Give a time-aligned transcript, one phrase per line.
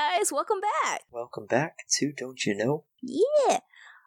[0.00, 1.02] Guys, welcome back.
[1.12, 2.84] Welcome back to Don't You Know?
[3.02, 3.58] Yeah.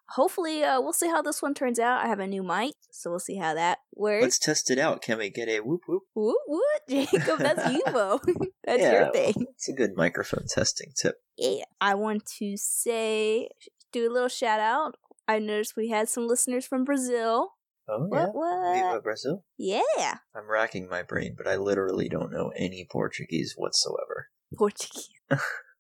[0.09, 2.03] Hopefully, uh, we'll see how this one turns out.
[2.03, 4.23] I have a new mic, so we'll see how that works.
[4.23, 5.03] Let's test it out.
[5.03, 6.01] Can we get a whoop whoop?
[6.15, 8.19] Whoop woot, Jacob, that's you, Bo.
[8.63, 9.45] that's yeah, your thing.
[9.51, 11.17] It's a good microphone testing tip.
[11.37, 11.65] Yeah.
[11.79, 13.49] I want to say,
[13.91, 14.95] do a little shout out.
[15.27, 17.51] I noticed we had some listeners from Brazil.
[17.87, 18.25] Oh, yeah.
[18.25, 18.33] What?
[18.33, 18.73] What?
[18.73, 19.43] Viva Brazil.
[19.59, 20.15] Yeah.
[20.35, 24.29] I'm racking my brain, but I literally don't know any Portuguese whatsoever.
[24.57, 25.09] Portuguese.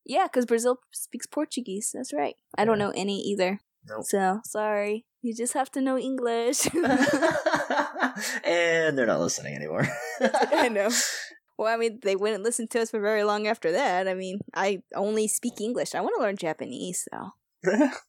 [0.05, 1.91] Yeah, because Brazil speaks Portuguese.
[1.93, 2.35] That's right.
[2.57, 3.59] I don't know any either.
[3.87, 4.05] Nope.
[4.05, 5.05] So, sorry.
[5.21, 6.67] You just have to know English.
[8.43, 9.87] and they're not listening anymore.
[10.21, 10.89] I know.
[11.55, 14.07] Well, I mean, they wouldn't listen to us for very long after that.
[14.07, 15.93] I mean, I only speak English.
[15.93, 17.33] I want to learn Japanese, though.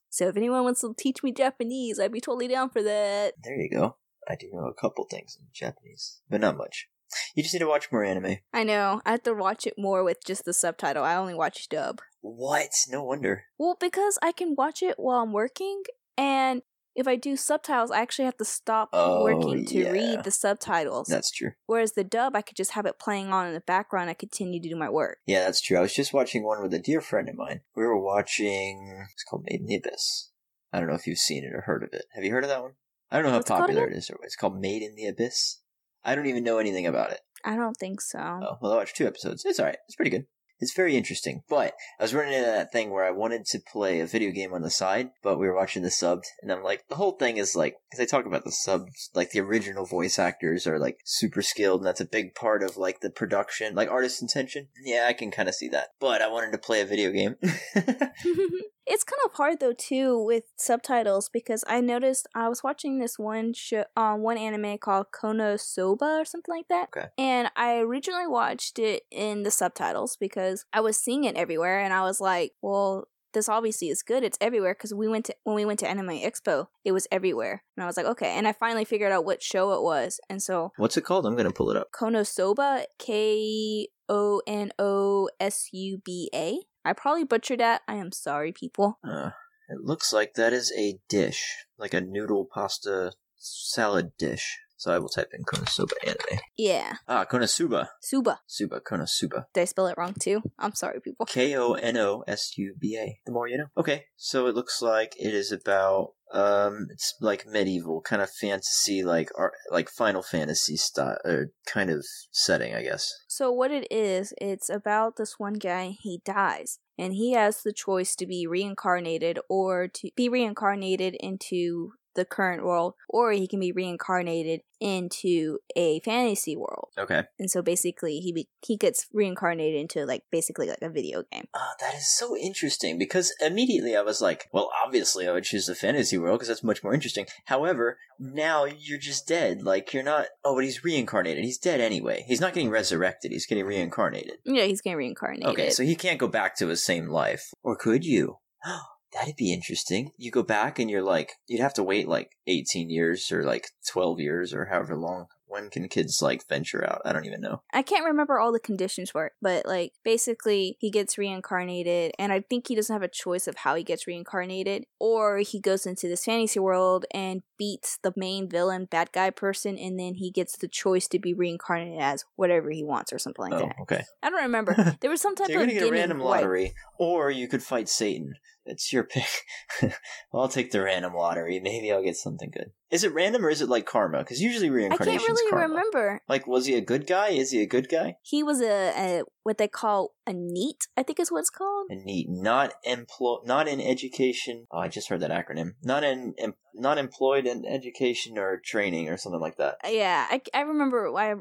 [0.09, 3.35] So if anyone wants to teach me Japanese, I'd be totally down for that.
[3.43, 3.97] there you go.
[4.27, 6.89] I do know a couple things in Japanese, but not much.
[7.35, 8.37] You just need to watch more anime.
[8.53, 9.01] I know.
[9.05, 11.05] I have to watch it more with just the subtitle.
[11.05, 12.01] I only watch dub.
[12.21, 12.71] What?
[12.89, 13.45] No wonder.
[13.59, 15.83] Well, because I can watch it while I'm working,
[16.17, 16.63] and
[16.97, 19.91] if I do subtitles, I actually have to stop Oh, working to yeah.
[19.91, 21.09] read the subtitles.
[21.09, 21.51] That's true.
[21.67, 24.11] Whereas the dub, I could just have it playing on in the background.
[24.11, 25.19] I continue to do my work.
[25.27, 25.77] Yeah, that's true.
[25.77, 27.63] I was just watching one with a dear friend of mine.
[27.75, 29.07] We were watching.
[29.13, 30.31] It's called Made in the Abyss.
[30.73, 32.05] I don't know if you've seen it or heard of it.
[32.15, 32.73] Have you heard of that one?
[33.11, 34.11] I don't know how What's popular it is.
[34.23, 35.61] It's called Made in the Abyss.
[36.05, 37.21] I don't even know anything about it.
[37.45, 38.19] I don't think so.
[38.19, 39.45] Oh, well, I watched two episodes.
[39.45, 39.79] It's alright.
[39.87, 40.27] It's pretty good.
[40.65, 41.43] It's very interesting.
[41.47, 44.55] But I was running into that thing where I wanted to play a video game
[44.55, 47.37] on the side, but we were watching the subbed, and I'm like, the whole thing
[47.37, 50.97] is like, because I talk about the subs, like the original voice actors are like
[51.05, 54.69] super skilled, and that's a big part of like the production, like artist intention.
[54.83, 55.89] Yeah, I can kind of see that.
[56.01, 57.37] But I wanted to play a video game.
[58.87, 63.19] it's kind of hard though too with subtitles because I noticed I was watching this
[63.19, 66.89] one show, um, one anime called Kono Soba or something like that.
[66.95, 67.09] Okay.
[67.17, 71.93] And I originally watched it in the subtitles because I was seeing it everywhere, and
[71.93, 73.09] I was like, well.
[73.33, 74.23] This obviously is good.
[74.23, 77.65] It's everywhere because we went to when we went to Anime Expo, it was everywhere,
[77.77, 78.29] and I was like, okay.
[78.29, 81.27] And I finally figured out what show it was, and so What's it called?
[81.27, 81.89] I'm gonna pull it up.
[81.91, 86.61] Konosuba, K O N O S U B A.
[86.85, 87.83] I probably butchered that.
[87.89, 89.01] I am sorry, people.
[89.03, 89.31] Uh,
[89.69, 91.45] it looks like that is a dish,
[91.77, 94.61] like a noodle pasta salad dish.
[94.85, 96.41] So I will type in Konosuba anime.
[96.59, 97.89] Yeah, Ah, Konosuba.
[98.03, 98.41] Suba.
[98.47, 99.47] Suba, Konosuba.
[99.55, 100.43] Did I spell it wrong too?
[100.59, 101.25] I'm sorry, people.
[101.25, 103.19] K O N O S U B A.
[103.25, 103.69] The more you know.
[103.79, 109.03] Okay, so it looks like it is about um, it's like medieval kind of fantasy,
[109.03, 113.11] like art, like Final Fantasy style, or kind of setting, I guess.
[113.27, 115.95] So what it is, it's about this one guy.
[115.99, 121.93] He dies, and he has the choice to be reincarnated or to be reincarnated into
[122.15, 126.89] the current world, or he can be reincarnated into a fantasy world.
[126.99, 127.23] Okay.
[127.39, 131.47] And so basically, he be- he gets reincarnated into like basically like a video game.
[131.55, 135.67] Uh, that is so interesting because immediately I was like, well, obviously I would choose
[135.67, 137.27] the fantasy world because that's much more interesting.
[137.47, 139.63] However, now you're just dead.
[139.63, 141.45] Like, you're not, oh, but he's reincarnated.
[141.45, 142.25] He's dead anyway.
[142.27, 143.33] He's not getting resurrected.
[143.33, 144.39] He's getting reincarnated.
[144.45, 145.47] Yeah, he's getting reincarnated.
[145.47, 147.53] Okay, so he can't go back to his same life.
[147.63, 148.39] Or could you?
[149.15, 150.11] That'd be interesting.
[150.17, 153.69] You go back and you're like, you'd have to wait like 18 years or like
[153.89, 155.27] 12 years or however long.
[155.47, 157.03] When can kids like venture out?
[157.05, 157.63] I don't even know.
[157.73, 162.33] I can't remember all the conditions for it, but like basically he gets reincarnated and
[162.33, 165.87] I think he doesn't have a choice of how he gets reincarnated or he goes
[165.87, 170.33] into this fantasy world and beats the main villain bad guy person and then he
[170.33, 173.77] gets the choice to be reincarnated as whatever he wants or something like oh, that.
[173.83, 174.03] okay.
[174.25, 174.75] I don't remember.
[175.01, 177.63] There was some type So you're of gonna get a random lottery, or you could
[177.63, 178.35] fight Satan.
[178.67, 179.29] It's your pick.
[179.83, 181.61] well, I'll take the random lottery.
[181.61, 182.71] Maybe I'll get something good.
[182.91, 184.19] Is it random or is it like karma?
[184.19, 185.69] Because usually I reincarnation can't really karma.
[185.75, 186.23] remember.
[186.29, 187.29] Like, was he a good guy?
[187.29, 188.17] Is he a good guy?
[188.23, 191.89] He was a, a what they call a NEET, I think is what it's called.
[191.91, 194.67] And NEET, not emplo- not in education.
[194.71, 195.75] Oh, I just heard that acronym.
[195.83, 199.77] Not in, em- not employed in education or training or something like that.
[199.85, 201.35] Yeah, I, I remember I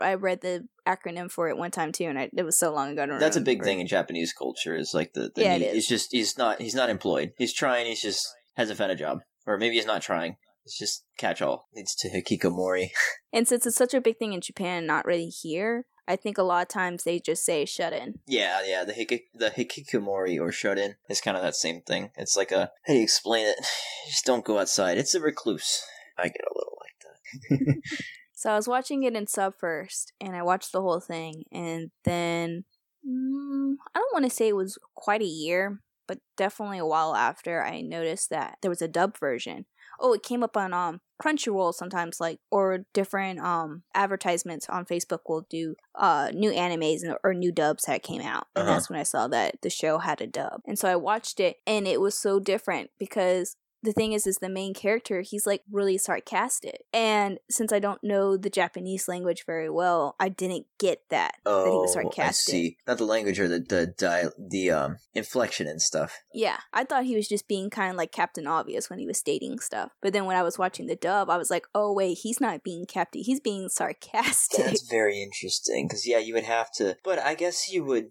[0.00, 2.92] I read the acronym for it one time too, and I, it was so long
[2.92, 3.02] ago.
[3.02, 4.76] I don't That's a big thing in Japanese culture.
[4.76, 5.74] Is like the, the Yeah, it NEET- is.
[5.74, 7.32] He's just he's not he's not employed.
[7.38, 7.86] He's trying.
[7.86, 8.26] He's just
[8.56, 10.36] hasn't found a job, or maybe he's not trying.
[10.64, 11.68] It's just catch all.
[11.74, 12.88] Leads to hikikomori.
[13.32, 16.42] And since it's such a big thing in Japan, not really here, I think a
[16.42, 18.14] lot of times they just say shut in.
[18.26, 18.82] Yeah, yeah.
[18.84, 22.10] The hiki- the hikikomori or shut in is kind of that same thing.
[22.16, 23.56] It's like a how do you explain it?
[24.08, 24.98] Just don't go outside.
[24.98, 25.80] It's a recluse.
[26.18, 27.82] I get a little like that.
[28.40, 31.90] So I was watching it in sub first, and I watched the whole thing, and
[32.04, 32.64] then
[33.06, 37.14] mm, I don't want to say it was quite a year, but definitely a while
[37.14, 39.66] after, I noticed that there was a dub version.
[40.00, 45.18] Oh, it came up on um Crunchyroll sometimes, like or different um advertisements on Facebook
[45.28, 48.74] will do uh new animes or new dubs that came out, and Uh-huh.
[48.74, 51.58] that's when I saw that the show had a dub, and so I watched it,
[51.66, 55.62] and it was so different because the thing is is the main character he's like
[55.70, 61.02] really sarcastic and since i don't know the japanese language very well i didn't get
[61.10, 62.76] that oh, that he Oh, was I sarcastic see.
[62.86, 66.18] Not the language or the the the um inflection and stuff.
[66.34, 69.18] yeah i thought he was just being kind of like captain obvious when he was
[69.18, 72.18] stating stuff but then when i was watching the dub i was like oh wait
[72.22, 76.70] he's not being captain he's being sarcastic That's very interesting because yeah, you would have
[76.74, 78.10] to, but I guess you would.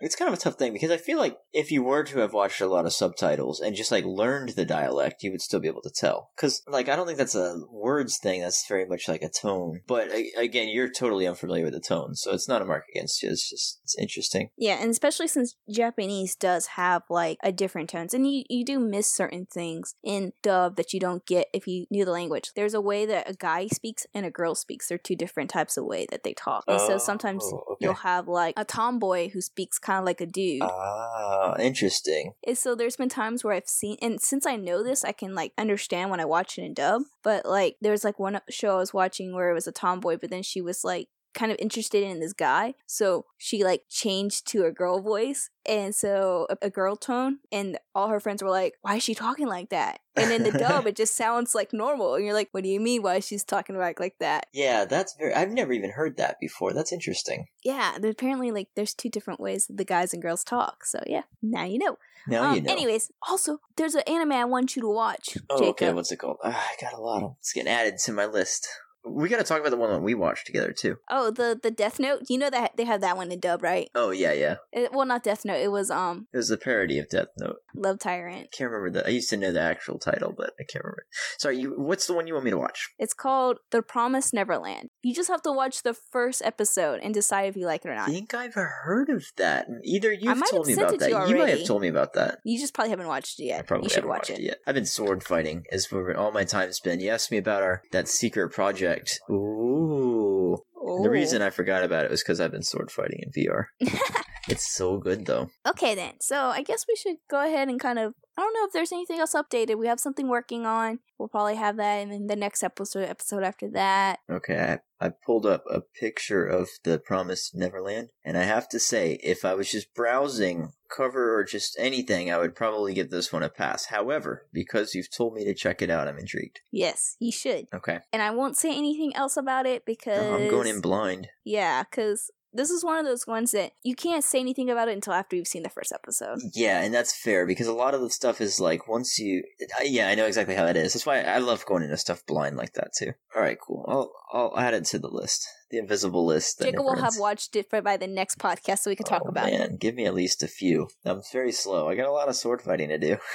[0.00, 2.32] It's kind of a tough thing because I feel like if you were to have
[2.32, 5.68] watched a lot of subtitles and just like learned the dialect, you would still be
[5.68, 6.30] able to tell.
[6.36, 8.40] Because like I don't think that's a words thing.
[8.42, 9.80] That's very much like a tone.
[9.86, 13.30] But again, you're totally unfamiliar with the tone, so it's not a mark against you.
[13.30, 14.50] It's just it's interesting.
[14.56, 18.78] Yeah, and especially since Japanese does have like a different tones, and you you do
[18.78, 22.50] miss certain things in dub that you don't get if you knew the language.
[22.54, 24.88] There's a way that a guy speaks and a girl speaks.
[24.88, 27.76] They're two different types of way that they talk, and so sometimes Oh, okay.
[27.86, 30.62] you'll have like a tomboy who speaks kind of like a dude.
[30.62, 32.32] Ah, interesting.
[32.46, 35.34] And so there's been times where I've seen, and since I know this, I can
[35.34, 37.02] like understand when I watch it in dub.
[37.22, 40.30] But like, there's like one show I was watching where it was a tomboy, but
[40.30, 44.64] then she was like kind of interested in this guy, so she like changed to
[44.64, 48.74] a girl voice, and so a, a girl tone, and all her friends were like,
[48.80, 52.14] "Why is she talking like that?" And in the dub, it just sounds like normal,
[52.14, 53.02] and you're like, "What do you mean?
[53.02, 55.34] Why she's talking about like that?" Yeah, that's very.
[55.34, 56.72] I've never even heard that before.
[56.72, 57.46] That's interesting.
[57.62, 60.84] Yeah, apparently, like there's two different ways that the guys and girls talk.
[60.84, 61.98] So yeah, now you know.
[62.26, 62.72] Now um, you know.
[62.72, 65.36] Anyways, also there's an anime I want you to watch.
[65.50, 65.70] Oh, Jacob.
[65.70, 65.92] okay.
[65.92, 66.38] What's it called?
[66.42, 67.36] Ah, I got a lot of.
[67.38, 68.66] It's getting added to my list.
[69.06, 70.96] We got to talk about the one that we watched together too.
[71.10, 72.22] Oh, the the Death Note.
[72.28, 73.88] You know that they have that one in dub, right?
[73.94, 74.56] Oh yeah, yeah.
[74.72, 75.60] It, well, not Death Note.
[75.60, 77.56] It was um It was a parody of Death Note.
[77.74, 78.48] Love Tyrant.
[78.52, 79.06] I can't remember the.
[79.06, 81.06] I used to know the actual title, but I can't remember.
[81.38, 81.74] Sorry, you.
[81.76, 82.88] What's the one you want me to watch?
[82.98, 84.88] It's called The Promised Neverland.
[85.02, 87.94] You just have to watch the first episode and decide if you like it or
[87.94, 88.08] not.
[88.08, 89.66] I think I've heard of that.
[89.84, 91.10] Either you've told me about that.
[91.10, 92.38] you You might have told me about that.
[92.44, 93.60] You just probably haven't watched it yet.
[93.60, 94.40] I probably you should watch watched it.
[94.40, 94.58] yet.
[94.66, 97.00] I've been sword fighting is where all my time's been.
[97.00, 98.95] You asked me about our that secret project.
[99.30, 100.58] Ooh.
[100.86, 101.02] Oh.
[101.02, 103.64] The reason I forgot about it was because I've been sword fighting in VR.
[104.48, 105.50] it's so good though.
[105.66, 106.14] Okay, then.
[106.20, 108.14] So I guess we should go ahead and kind of.
[108.36, 109.78] I don't know if there's anything else updated.
[109.78, 111.00] We have something working on.
[111.18, 113.08] We'll probably have that in then the next episode.
[113.08, 114.18] Episode after that.
[114.30, 118.78] Okay, I, I pulled up a picture of the Promised Neverland, and I have to
[118.78, 123.32] say, if I was just browsing cover or just anything, I would probably give this
[123.32, 123.86] one a pass.
[123.86, 126.60] However, because you've told me to check it out, I'm intrigued.
[126.70, 127.68] Yes, you should.
[127.74, 131.28] Okay, And I won't say anything else about it because No, I'm going in blind.
[131.44, 134.94] Yeah, because this is one of those ones that you can't say anything about it
[134.94, 136.38] until after you've seen the first episode.
[136.54, 139.42] Yeah, and that's fair because a lot of the stuff is like once you,
[139.78, 140.92] I- yeah, I know exactly how that is.
[140.94, 143.12] That's why I love going into stuff blind like that too.
[143.34, 143.84] All right, cool.
[143.88, 146.60] I'll I'll add it to the list, the invisible list.
[146.60, 149.28] Jacob will have watched it for by the next podcast so we can talk Oh,
[149.28, 149.58] about it.
[149.58, 150.88] man, give me at least a few.
[151.04, 151.88] I'm very slow.
[151.88, 153.16] I got a lot of sword fighting to do.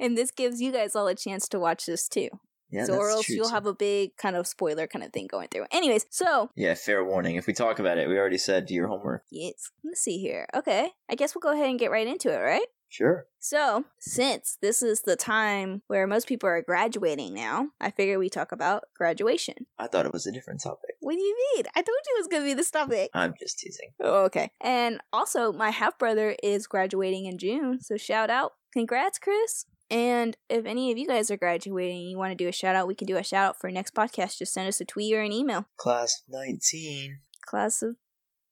[0.00, 2.28] And this gives you guys all a chance to watch this too.
[2.70, 3.54] Yeah, so or else you'll too.
[3.54, 5.66] have a big kind of spoiler kind of thing going through.
[5.72, 7.36] Anyways, so Yeah, fair warning.
[7.36, 9.22] If we talk about it, we already said do your homework.
[9.30, 10.46] yes, let's see here.
[10.54, 10.90] Okay.
[11.10, 12.66] I guess we'll go ahead and get right into it, right?
[12.90, 13.26] Sure.
[13.38, 18.30] So, since this is the time where most people are graduating now, I figure we
[18.30, 19.66] talk about graduation.
[19.78, 20.94] I thought it was a different topic.
[21.00, 21.64] What do you mean?
[21.76, 23.10] I told you it was going to be this topic.
[23.12, 23.90] I'm just teasing.
[24.02, 24.52] Oh, okay.
[24.62, 28.52] And also, my half brother is graduating in June, so shout out.
[28.72, 29.66] Congrats, Chris.
[29.90, 32.76] And if any of you guys are graduating and you want to do a shout
[32.76, 34.38] out, we can do a shout out for next podcast.
[34.38, 35.66] Just send us a tweet or an email.
[35.78, 37.20] Class of 19.
[37.46, 37.96] Class of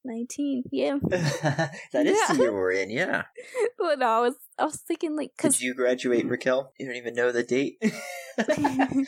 [0.04, 0.64] 19.
[0.72, 0.96] Yeah.
[1.10, 2.34] that is Yeah.
[2.34, 3.24] the year we're in, yeah.
[3.78, 6.72] well, no, I was, I was thinking like, Did because, you graduate, Raquel?
[6.78, 7.82] You don't even know the date?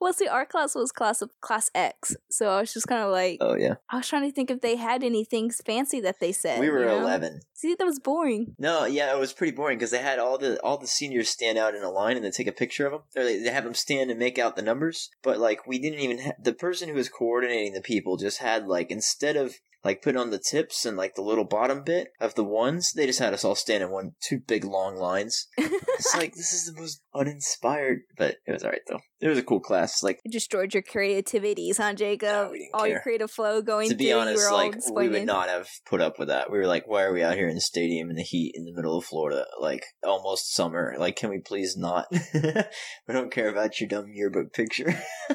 [0.00, 2.16] well, see, our class was class of class X.
[2.30, 3.74] So I was just kind of like, oh, yeah.
[3.90, 6.60] I was trying to think if they had anything fancy that they said.
[6.60, 7.00] We were you know?
[7.00, 7.40] 11.
[7.54, 8.54] See, that was boring.
[8.58, 11.58] No, yeah, it was pretty boring because they had all the all the seniors stand
[11.58, 13.02] out in a line and then take a picture of them.
[13.16, 15.10] Or they, they have them stand and make out the numbers.
[15.22, 18.66] But like, we didn't even ha- the person who was coordinating the people just had
[18.66, 22.34] like instead of like put on the tips and like the little bottom bit of
[22.34, 25.46] the ones, they just had us all stand in one two big long lines.
[25.96, 29.00] It's like this is the most uninspired, but it was alright though.
[29.20, 30.02] It was a cool class.
[30.02, 32.28] Like It destroyed your creativities, huh, Jacob?
[32.28, 34.20] Oh, no, didn't all your creative flow going to be through.
[34.20, 36.50] honest, all like we would not have put up with that.
[36.50, 38.64] We were like, why are we out here in the stadium in the heat in
[38.64, 40.94] the middle of Florida, like almost summer?
[40.98, 42.06] Like, can we please not?
[42.34, 44.94] we don't care about your dumb yearbook picture.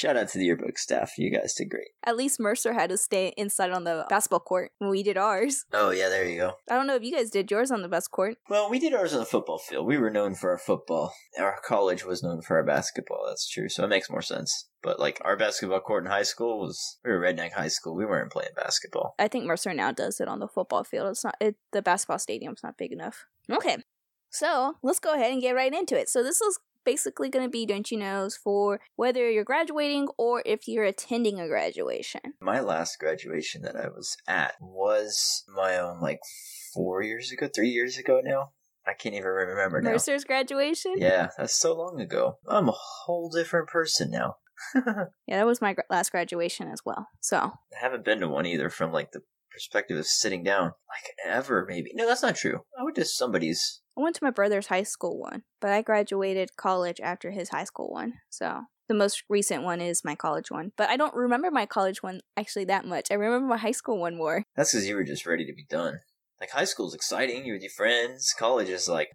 [0.00, 1.18] Shout out to the yearbook staff.
[1.18, 1.88] You guys did great.
[2.04, 5.66] At least Mercer had to stay inside on the basketball court when we did ours.
[5.74, 6.54] Oh, yeah, there you go.
[6.70, 8.38] I don't know if you guys did yours on the best court.
[8.48, 9.86] Well, we did ours on the football field.
[9.86, 11.12] We were known for our football.
[11.38, 13.26] Our college was known for our basketball.
[13.28, 13.68] That's true.
[13.68, 14.70] So it makes more sense.
[14.82, 17.94] But like our basketball court in high school was we were redneck high school.
[17.94, 19.14] We weren't playing basketball.
[19.18, 21.10] I think Mercer now does it on the football field.
[21.10, 23.26] It's not it, the basketball stadium's not big enough.
[23.52, 23.76] Okay.
[24.30, 26.08] So let's go ahead and get right into it.
[26.08, 30.42] So this is basically going to be don't you knows for whether you're graduating or
[30.46, 32.20] if you're attending a graduation.
[32.40, 36.20] My last graduation that I was at was my own like
[36.74, 38.50] four years ago, three years ago now.
[38.86, 39.90] I can't even remember now.
[39.90, 40.94] Mercer's graduation?
[40.96, 42.38] Yeah, that's so long ago.
[42.48, 44.36] I'm a whole different person now.
[45.26, 47.06] Yeah, that was my last graduation as well.
[47.20, 49.22] So, I haven't been to one either from like the
[49.60, 51.90] perspective of sitting down like ever maybe.
[51.94, 52.60] No, that's not true.
[52.78, 53.80] I went to somebody's.
[53.96, 57.64] I went to my brother's high school one, but I graduated college after his high
[57.64, 58.14] school one.
[58.30, 60.72] So, the most recent one is my college one.
[60.76, 63.08] But I don't remember my college one actually that much.
[63.10, 64.44] I remember my high school one more.
[64.56, 66.00] That's because you were just ready to be done.
[66.40, 68.34] Like high school's exciting, you with your friends.
[68.38, 69.10] College is like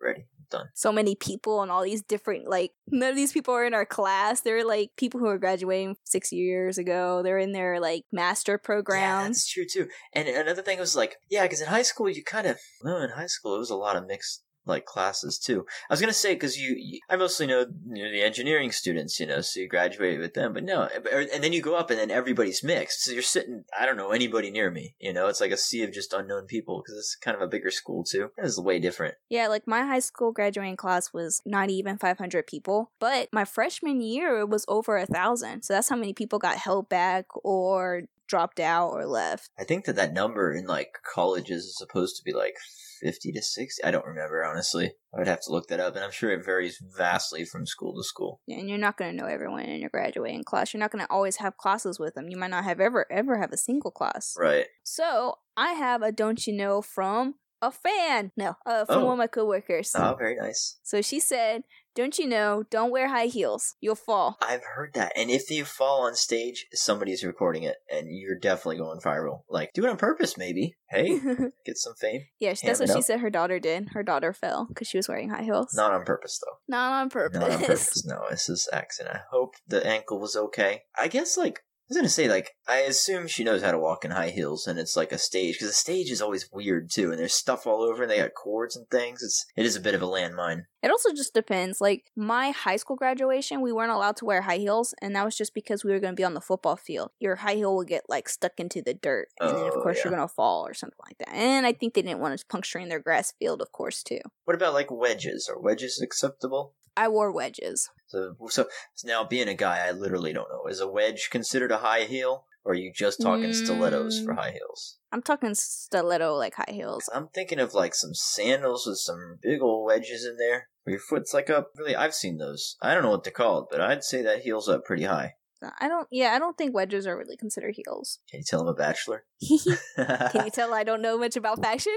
[0.00, 0.68] ready, done.
[0.74, 3.86] so many people and all these different like none of these people are in our
[3.86, 8.58] class they're like people who are graduating six years ago they're in their like master
[8.58, 9.00] programs.
[9.00, 9.88] Yeah, that's true too.
[10.12, 13.10] And another thing was like, yeah, because in high school you kind of no, in
[13.10, 15.64] high school it was a lot of mixed like classes too.
[15.88, 19.18] I was gonna say because you, you, I mostly know, you know the engineering students,
[19.20, 21.90] you know, so you graduated with them, but no, eh, and then you go up
[21.90, 25.28] and then everybody's mixed, so you're sitting, I don't know anybody near me, you know,
[25.28, 28.04] it's like a sea of just unknown people because it's kind of a bigger school
[28.04, 28.30] too.
[28.36, 29.14] It was way different.
[29.28, 34.00] yeah like my high school graduating class was not even 500 people but my freshman
[34.00, 38.02] year it was over a thousand so that's how many people got held back or
[38.28, 42.22] dropped out or left I think that that number in like colleges is supposed to
[42.24, 42.54] be like
[43.02, 43.84] 50 to 60.
[43.84, 44.86] I don't remember, honestly.
[45.14, 47.94] I would have to look that up, and I'm sure it varies vastly from school
[47.94, 48.40] to school.
[48.48, 51.12] and you're not going to know everyone in your graduating class you're not going to
[51.12, 54.34] always have classes with them you might not have ever ever have a single class
[54.38, 54.66] Right.
[54.82, 58.32] So I have a don't you know from a fan.
[58.36, 59.04] No, uh, from Oh.
[59.06, 59.92] one of my coworkers.
[59.94, 60.78] Oh, very nice.
[60.82, 61.62] So she said,
[61.96, 62.62] "Don't you know?
[62.70, 63.74] Don't wear high heels.
[63.80, 65.12] You'll fall." I've heard that.
[65.16, 69.40] And if you fall on stage, somebody's recording it, and you're definitely going viral.
[69.48, 70.76] Like, do it on purpose, maybe.
[70.88, 71.18] Hey,
[71.66, 72.22] get some fame.
[72.38, 73.20] yeah, that's what it she said.
[73.20, 73.88] Her daughter did.
[73.94, 75.74] Her daughter fell because she was wearing high heels.
[75.74, 76.58] Not on purpose, though.
[76.68, 77.40] Not on purpose.
[77.40, 78.06] Not on purpose.
[78.06, 79.16] No, this is accident.
[79.16, 80.82] I hope the ankle was okay.
[80.98, 84.04] I guess, like, I was gonna say, like, I assume she knows how to walk
[84.04, 87.12] in high heels, and it's like a stage because the stage is always weird too,
[87.12, 89.22] and there's stuff all over, and they got cords and things.
[89.22, 90.62] It's it is a bit of a landmine.
[90.86, 91.80] It also just depends.
[91.80, 95.36] Like my high school graduation, we weren't allowed to wear high heels, and that was
[95.36, 97.10] just because we were going to be on the football field.
[97.18, 99.96] Your high heel would get like stuck into the dirt, and then of Oh, course
[99.98, 100.04] yeah.
[100.04, 101.34] you're going to fall or something like that.
[101.34, 104.20] And I think they didn't want us puncturing their grass field, of course, too.
[104.44, 105.48] What about like wedges?
[105.50, 106.74] Are wedges acceptable?
[106.96, 107.90] I wore wedges.
[108.06, 110.66] So, so so now being a guy, I literally don't know.
[110.70, 114.38] Is a wedge considered a high heel, or are you just talking stilettos for Mm.
[114.38, 114.98] high heels?
[115.12, 117.08] I'm talking stiletto like high heels.
[117.14, 121.00] I'm thinking of like some sandals with some big old wedges in there, where your
[121.00, 121.70] foot's like up.
[121.76, 122.76] Really, I've seen those.
[122.82, 125.34] I don't know what they're called, but I'd say that heel's up pretty high.
[125.80, 126.06] I don't.
[126.10, 128.18] Yeah, I don't think wedges are really considered heels.
[128.30, 129.24] Can you tell I'm a bachelor?
[129.48, 131.96] Can you tell I don't know much about fashion?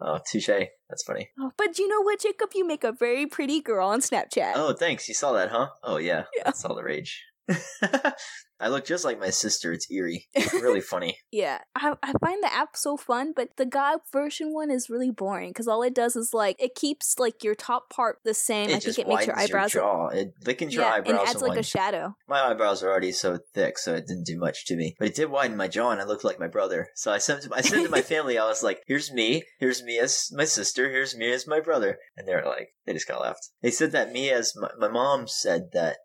[0.00, 0.46] oh, touche.
[0.88, 1.30] That's funny.
[1.38, 2.50] Oh, but you know what, Jacob?
[2.54, 4.52] You make a very pretty girl on Snapchat.
[4.54, 5.08] Oh, thanks.
[5.08, 5.68] You saw that, huh?
[5.82, 6.24] Oh, yeah.
[6.36, 6.42] Yeah.
[6.44, 7.24] That's all the rage.
[8.60, 9.72] I look just like my sister.
[9.72, 10.26] It's eerie.
[10.34, 11.16] It's really funny.
[11.30, 15.10] Yeah, I, I find the app so fun, but the guy version one is really
[15.10, 18.68] boring because all it does is like it keeps like your top part the same.
[18.68, 19.72] I it think just it makes your eyebrows.
[19.72, 20.08] jaw.
[20.08, 21.20] It thickens your yeah, eyebrows.
[21.20, 22.16] and adds like a shadow.
[22.28, 24.96] my eyebrows are already so thick, so it didn't do much to me.
[24.98, 26.88] But it did widen my jaw, and I looked like my brother.
[26.96, 28.38] So I sent, I sent to my family.
[28.38, 29.44] I was like, "Here's me.
[29.60, 30.90] Here's me as my sister.
[30.90, 33.50] Here's me as my brother." And they're like, they just got laughed.
[33.62, 35.98] They said that me as my, my mom said that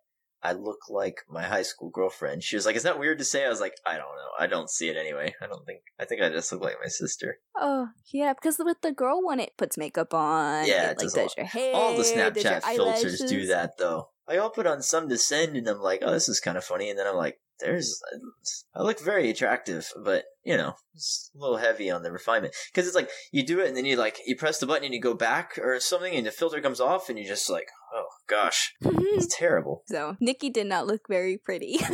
[0.43, 2.43] I look like my high school girlfriend.
[2.43, 4.31] She was like, "Is that weird to say?" I was like, "I don't know.
[4.37, 5.33] I don't see it anyway.
[5.41, 5.81] I don't think.
[5.99, 9.39] I think I just look like my sister." Oh yeah, because with the girl one,
[9.39, 10.67] it puts makeup on.
[10.67, 11.73] Yeah, it, it like does your hair.
[11.73, 14.09] All the Snapchat filters do that though.
[14.27, 16.89] I all put on some descend and I'm like, oh, this is kind of funny.
[16.89, 21.39] And then I'm like, there's, uh, I look very attractive, but you know, it's a
[21.39, 22.53] little heavy on the refinement.
[22.73, 24.93] Cause it's like, you do it and then you like, you press the button and
[24.93, 28.07] you go back or something and the filter comes off and you're just like, oh
[28.27, 28.99] gosh, mm-hmm.
[29.13, 29.83] it's terrible.
[29.87, 31.77] so Nikki did not look very pretty.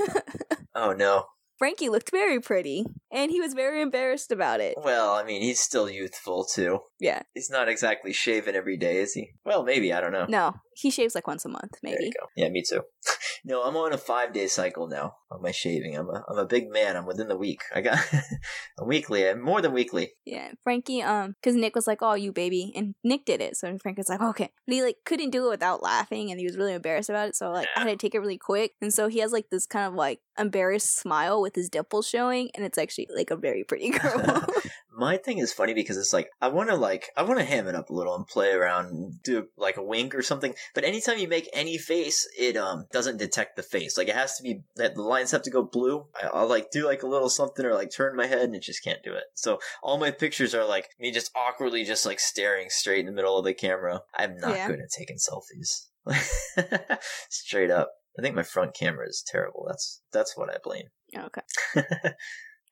[0.76, 1.26] Oh no.
[1.58, 4.76] Frankie looked very pretty, and he was very embarrassed about it.
[4.82, 6.80] Well, I mean, he's still youthful too.
[7.02, 9.32] Yeah, He's not exactly shaven every day, is he?
[9.44, 10.26] Well, maybe, I don't know.
[10.30, 12.12] no, he shaves like once a month, maybe.
[12.36, 12.84] Yeah, me too.
[13.46, 15.96] no, I'm on a five day cycle now on my shaving.
[15.98, 16.96] I'm a I'm a big man.
[16.96, 17.62] I'm within the week.
[17.74, 18.00] I got
[18.80, 20.12] a weekly, uh, more than weekly.
[20.26, 23.58] Yeah, Frankie, um, because Nick was like, "Oh, you baby," and Nick did it.
[23.58, 26.46] So Frank was like, "Okay," but he like couldn't do it without laughing, and he
[26.46, 27.36] was really embarrassed about it.
[27.36, 29.66] So like, I had to take it really quick, and so he has like this
[29.66, 33.64] kind of like embarrassed smile with his dimples showing, and it's actually like a very
[33.64, 34.46] pretty girl.
[34.92, 37.68] My thing is funny because it's like I want to like I want to ham
[37.68, 40.54] it up a little and play around, and do like a wink or something.
[40.76, 43.98] But anytime you make any face, it um doesn't detect the face.
[43.98, 46.06] Like it has to be that the lines have to go blue.
[46.22, 48.64] I, I'll like do like a little something or like turn my head, and it
[48.64, 49.24] just can't do it.
[49.36, 53.12] So all my pictures are like me just awkwardly just like staring straight in the
[53.12, 54.02] middle of the camera.
[54.18, 54.68] I'm not Yeah.
[54.68, 55.88] good at taking selfies.
[57.30, 57.92] Straight up.
[58.18, 59.66] I think my front camera is terrible.
[59.68, 60.86] That's that's what I blame.
[61.16, 61.42] okay.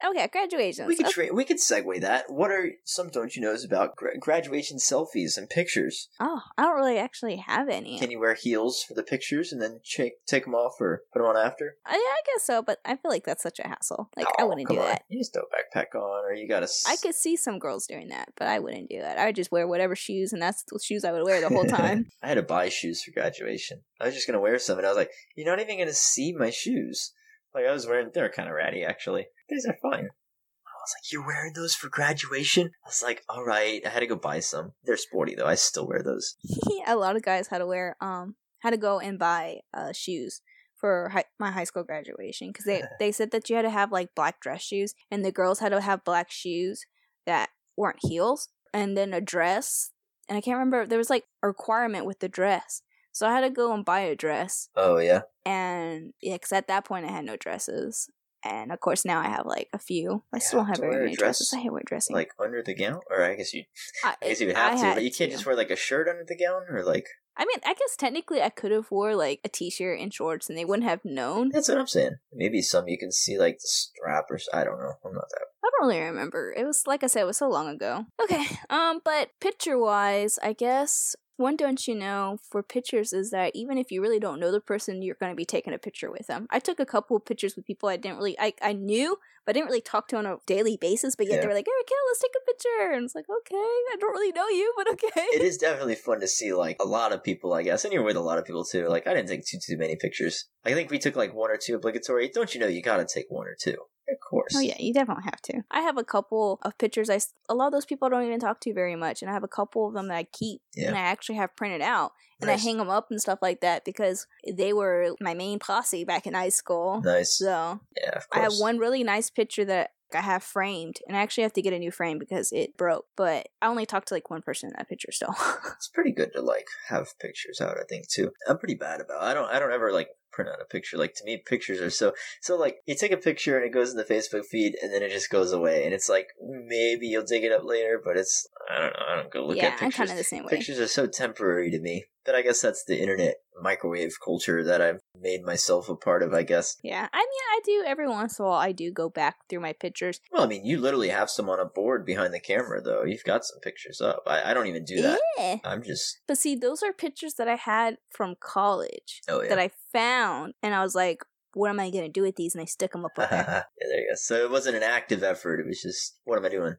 [0.05, 0.87] Okay, graduations.
[0.87, 1.27] We could Okay.
[1.27, 2.25] tra- we could segue that.
[2.31, 6.09] What are some don't you knows about gra- graduation selfies and pictures?
[6.19, 7.97] oh, I don't really actually have any.
[7.99, 11.19] Can you wear heels for the pictures and then take take them off or put
[11.19, 11.77] them on after?
[11.85, 14.09] I, I guess so, but I feel like that's such a hassle.
[14.15, 14.87] Like I Oh, wouldn't come do on.
[14.89, 15.03] that.
[15.09, 15.45] You just throw a
[15.77, 16.67] backpack on, or you got to.
[16.87, 19.17] I could see some girls doing that, but I wouldn't do that.
[19.17, 21.65] I would just wear whatever shoes, and that's the shoes I would wear the whole
[21.65, 22.05] time.
[22.21, 23.81] I had to buy shoes for graduation.
[23.99, 26.33] I was just gonna wear some, and I was like, "You're not even gonna see
[26.33, 27.13] my shoes."
[27.53, 29.27] Like I was wearing, they're kind of ratty actually.
[29.49, 30.05] These are fine.
[30.05, 34.01] I was like, "You're wearing those for graduation?" I was like, "All right." I had
[34.01, 34.73] to go buy some.
[34.83, 35.45] They're sporty though.
[35.45, 36.35] I still wear those.
[36.87, 40.41] a lot of guys had to wear um had to go and buy uh shoes
[40.75, 43.91] for hi- my high school graduation because they they said that you had to have
[43.91, 46.85] like black dress shoes and the girls had to have black shoes
[47.25, 49.91] that weren't heels and then a dress
[50.29, 52.81] and I can't remember there was like a requirement with the dress
[53.17, 55.21] so I had to go and buy a dress Oh yeah.
[55.45, 58.09] and yeah, because at that point I had no dresses
[58.43, 61.05] and of course now I have like a few I still don't have very wear
[61.05, 63.63] a dresses dress, I hate wearing dressing Like under the gown, or I guess you.
[64.03, 65.35] I, I guess you would I have to, but you can't to.
[65.35, 67.07] just wear like a shirt under the gown, or like.
[67.35, 70.57] I mean, I guess technically I could have wore like a t-shirt and shorts, and
[70.57, 71.49] they wouldn't have known.
[71.49, 72.17] That's what I'm saying.
[72.33, 74.93] Maybe some you can see like the strap or I don't know.
[75.05, 75.45] I'm not that.
[75.63, 76.53] I don't really remember.
[76.55, 78.05] It was like I said, it was so long ago.
[78.23, 83.77] Okay, um, but picture-wise, I guess one don't you know for pictures is that even
[83.77, 86.27] if you really don't know the person, you're going to be taking a picture with
[86.27, 86.47] them.
[86.49, 89.51] I took a couple of pictures with people I didn't really, I, I knew, but
[89.51, 91.15] I didn't really talk to on a daily basis.
[91.15, 91.41] But yet Yeah.
[91.41, 94.33] they were like, "Erica, let's take a picture," and it's like, okay, I don't really
[94.33, 95.27] know you, but okay.
[95.33, 97.53] It is definitely fun to see like a lot of people.
[97.53, 98.87] I guess, and you're with a lot of people too.
[98.87, 100.49] Like I didn't take too too many pictures.
[100.65, 102.29] I think we took like one or two obligatory.
[102.33, 103.77] Don't you know you got to take one or two?
[104.09, 104.53] Of course.
[104.55, 105.63] Oh yeah, you definitely have to.
[105.71, 107.09] I have a couple of pictures.
[107.09, 109.33] I a lot of those people I don't even talk to very much, and I
[109.33, 110.87] have a couple of them that I keep Yeah.
[110.89, 112.59] and I actually have printed out, and Nice.
[112.59, 116.25] I hang them up and stuff like that because they were my main posse back
[116.27, 117.01] in high school.
[117.03, 117.37] Nice.
[117.37, 118.11] So Yeah.
[118.17, 121.51] Of I have one really nice picture that I have framed, and I actually have
[121.53, 123.07] to get a new frame because it broke.
[123.17, 125.35] But I only talked to like one person in that picture still.
[125.75, 127.77] It's pretty good to like have pictures out.
[127.77, 128.31] I think too.
[128.47, 129.21] I'm pretty bad about.
[129.21, 129.49] I don't.
[129.49, 130.07] I don't ever like
[130.37, 130.97] print out a picture.
[130.97, 132.55] Like to me, pictures are so so.
[132.55, 135.09] Like you take a picture and it goes in the Facebook feed, and then it
[135.09, 138.79] just goes away, and it's like maybe you'll dig it up later, but it's I
[138.79, 139.05] don't know.
[139.09, 139.95] I don't go look yeah, at I'm pictures.
[139.97, 140.49] kind of the same way.
[140.51, 142.05] Pictures are so temporary to me.
[142.25, 146.33] But I guess that's the internet microwave culture that I've made myself a part of.
[146.33, 146.75] I guess.
[146.83, 148.57] Yeah, I mean, I do every once in a while.
[148.59, 150.19] I do go back through my pictures.
[150.31, 153.03] Well, I mean, you literally have some on a board behind the camera, though.
[153.03, 154.23] You've got some pictures up.
[154.27, 155.19] I, I don't even do that.
[155.37, 155.55] Yeah.
[155.63, 156.19] I'm just.
[156.27, 159.49] But see, those are pictures that I had from college Oh yeah.
[159.49, 162.61] that I found, and I was like, "What am I gonna do with these?" And
[162.61, 163.27] I stuck them up there.
[163.31, 164.15] yeah, there you go.
[164.15, 165.59] So it wasn't an active effort.
[165.59, 166.75] It was just, what am I doing?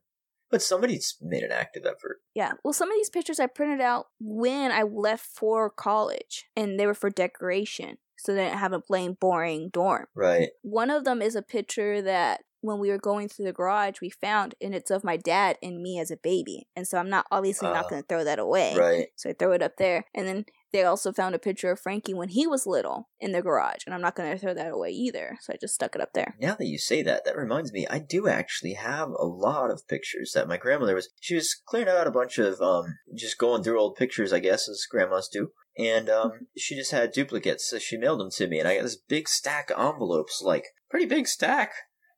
[0.51, 2.19] But somebody's made an active effort.
[2.35, 2.53] yeah.
[2.65, 6.87] Well, some of these pictures I printed out when I left for college, and they
[6.87, 10.07] were for decoration, so they didn't have a plain, boring dorm.
[10.15, 10.49] Right.
[10.63, 14.11] One of them is a picture that when we were going through the garage we
[14.11, 17.27] found, and it's of my dad and me as a baby, and so I'm not
[17.33, 18.77] obviously not Uh, gonna throw that away.
[18.77, 19.09] Right.
[19.17, 20.05] So I throw it up there.
[20.15, 23.41] And then they also found a picture of Frankie when he was little in the
[23.41, 23.85] garage.
[23.87, 25.39] And I'm not going to throw that away either.
[25.41, 26.35] So I just stuck it up there.
[26.39, 29.89] Now that you say that, that reminds me, I do actually have a lot of
[29.89, 33.63] pictures that my grandmother was, she was clearing out a bunch of, um, just going
[33.63, 35.53] through old pictures, I guess, as grandmas do.
[35.79, 38.83] And, um, she just had duplicates, so she mailed them to me, and I got
[38.83, 41.73] this big stack of envelopes, like, pretty big stack.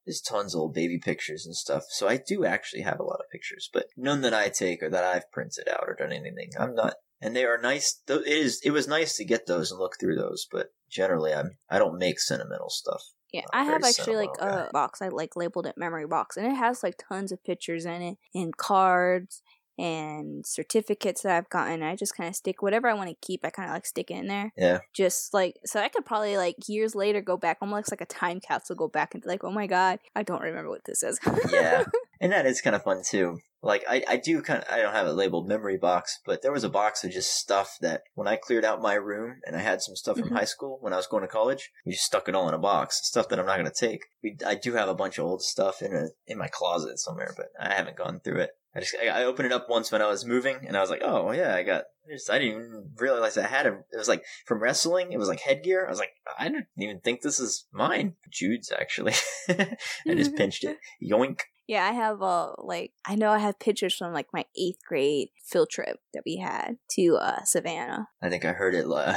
[0.06, 3.20] There's tons of old baby pictures and stuff, so I do actually have a lot
[3.20, 6.50] of pictures, but none that I take or that I've printed out or done anything.
[6.58, 8.00] I'm not, and they are nice.
[8.06, 11.34] Though it is, it was nice to get those and look through those, but generally,
[11.34, 13.02] I'm I don't make sentimental stuff.
[13.32, 15.02] Yeah, I have actually like sentimental a box.
[15.02, 18.18] I like labeled it memory box, and it has like tons of pictures in it,
[18.34, 19.42] and cards,
[19.80, 21.82] and certificates that I've gotten.
[21.82, 23.44] I just kind of stick whatever I want to keep.
[23.44, 24.52] I kind of like stick it in there.
[24.56, 24.78] Yeah.
[24.94, 28.40] Just like so, I could probably like years later go back, almost like a time
[28.40, 31.18] capsule, go back and be like, oh my god, I don't remember what this is.
[31.50, 31.84] Yeah.
[32.22, 33.38] And that is kind of fun too.
[33.62, 36.52] Like I, I do kind of I don't have it labeled memory box, but there
[36.52, 39.60] was a box of just stuff that when I cleared out my room and I
[39.60, 40.36] had some stuff from Mhm.
[40.36, 42.58] high school when I was going to college, we just stuck it all in a
[42.58, 43.00] box.
[43.04, 44.02] Stuff that I'm not going to take.
[44.22, 47.32] We, I do have a bunch of old stuff in a in my closet somewhere,
[47.34, 48.50] but I haven't gone through it.
[48.74, 50.90] I just I, I opened it up once when I was moving, and I was
[50.90, 51.84] like, oh yeah, I got.
[52.08, 53.74] Just, I didn't even realize I had it.
[53.92, 55.12] It was like from wrestling.
[55.12, 55.86] It was like headgear.
[55.86, 58.14] I was like, I didn't even think this is mine.
[58.28, 59.14] Jude's actually.
[59.48, 60.78] I just pinched it.
[61.02, 61.40] Yoink.
[61.70, 65.28] Yeah, I have uh like I know I have pictures from like my eighth grade
[65.46, 68.08] field trip that we had to uh Savannah.
[68.20, 68.88] I think I heard it.
[68.88, 69.14] li-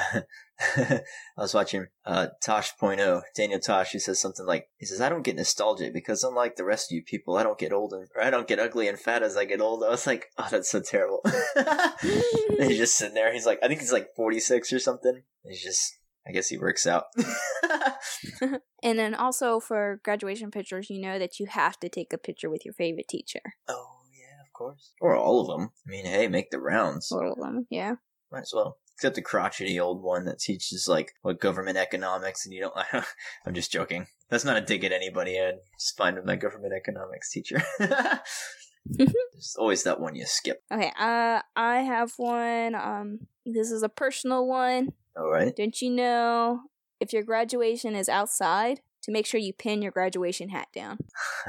[0.77, 1.01] I
[1.35, 3.89] was watching uh, Tosh.0, Daniel Tosh.
[3.89, 6.95] He says something like, "He says I don't get nostalgic because unlike the rest of
[6.95, 9.45] you people, I don't get old and I don't get ugly and fat as I
[9.45, 11.21] get old." I was like, "Oh, that's so terrible."
[12.59, 13.33] he's just sitting there.
[13.33, 15.23] He's like, I think he's like forty six or something.
[15.43, 17.05] He's just, I guess he works out.
[18.83, 22.49] And then also for graduation pictures, you know that you have to take a picture
[22.49, 23.39] with your favorite teacher.
[23.69, 25.69] oh yeah, of course, or all of them.
[25.87, 27.09] I mean, hey, make the rounds.
[27.11, 27.95] All of them, yeah.
[28.31, 28.77] Might as well.
[28.95, 32.75] Except the crotchety old one that teaches like what government economics, and you don't.
[33.45, 34.07] I'm just joking.
[34.29, 35.39] That's not a dig at anybody.
[35.39, 37.63] I just fine with my government economics teacher.
[38.85, 40.61] There's always that one you skip.
[40.71, 42.75] Okay, uh I have one.
[42.75, 44.89] Um this is a personal one.
[45.17, 45.55] All right.
[45.55, 46.61] Don't you know
[47.03, 50.97] if your graduation is outside, to make sure you pin your graduation hat down?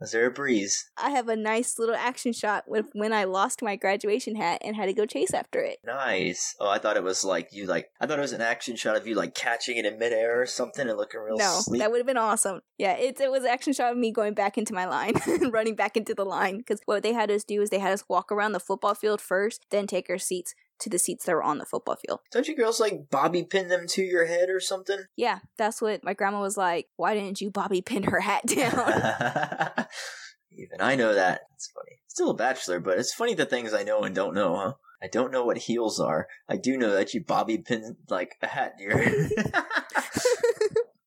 [0.00, 0.90] Was there a breeze?
[0.96, 4.74] I have a nice little action shot with when I lost my graduation hat and
[4.74, 5.78] had to go chase after it.
[5.84, 6.56] Nice.
[6.58, 7.90] Oh, I thought it was like you like.
[8.00, 10.46] I thought it was an action shot of you like catching it in midair or
[10.46, 11.80] something and looking real No, sleek.
[11.80, 12.60] that would have been awesome.
[12.78, 15.12] Yeah, it, it was an action shot of me going back into my line,
[15.50, 16.56] running back into the line.
[16.56, 19.20] Because what they had us do is they had us walk around the football field
[19.20, 22.20] first, then take our seats to the seats that were on the football field.
[22.30, 24.98] Don't you girls like bobby pin them to your head or something?
[25.16, 26.88] Yeah, that's what my grandma was like.
[26.96, 29.86] Why didn't you Bobby pin her hat down?
[30.52, 31.42] Even I know that.
[31.54, 31.98] It's funny.
[32.08, 34.74] Still a bachelor, but it's funny the things I know and don't know, huh?
[35.02, 36.28] I don't know what heels are.
[36.48, 38.98] I do know that you bobby pin like a hat, dear.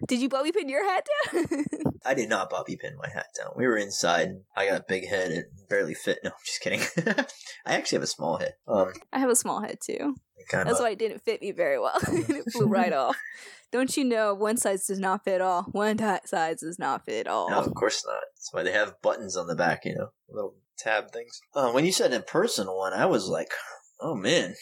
[0.07, 1.65] Did you Bobby pin your hat down?
[2.05, 3.51] I did not bobby pin my hat down.
[3.55, 4.29] We were inside.
[4.55, 5.31] I got a big head.
[5.31, 6.19] It barely fit.
[6.23, 6.81] No, I'm just kidding.
[7.65, 8.53] I actually have a small head.
[8.67, 10.15] Um, I have a small head too.
[10.49, 11.97] kind That's why it didn't fit me very well.
[12.07, 13.17] it flew right off.
[13.71, 15.63] Don't you know one size does not fit all?
[15.71, 17.49] One ti size does not fit all.
[17.49, 18.21] No, of course not.
[18.35, 21.41] That's why they have buttons on the back, you know, little tab things.
[21.55, 23.49] Uh, when you said a personal one, I was like,
[23.99, 24.53] oh man,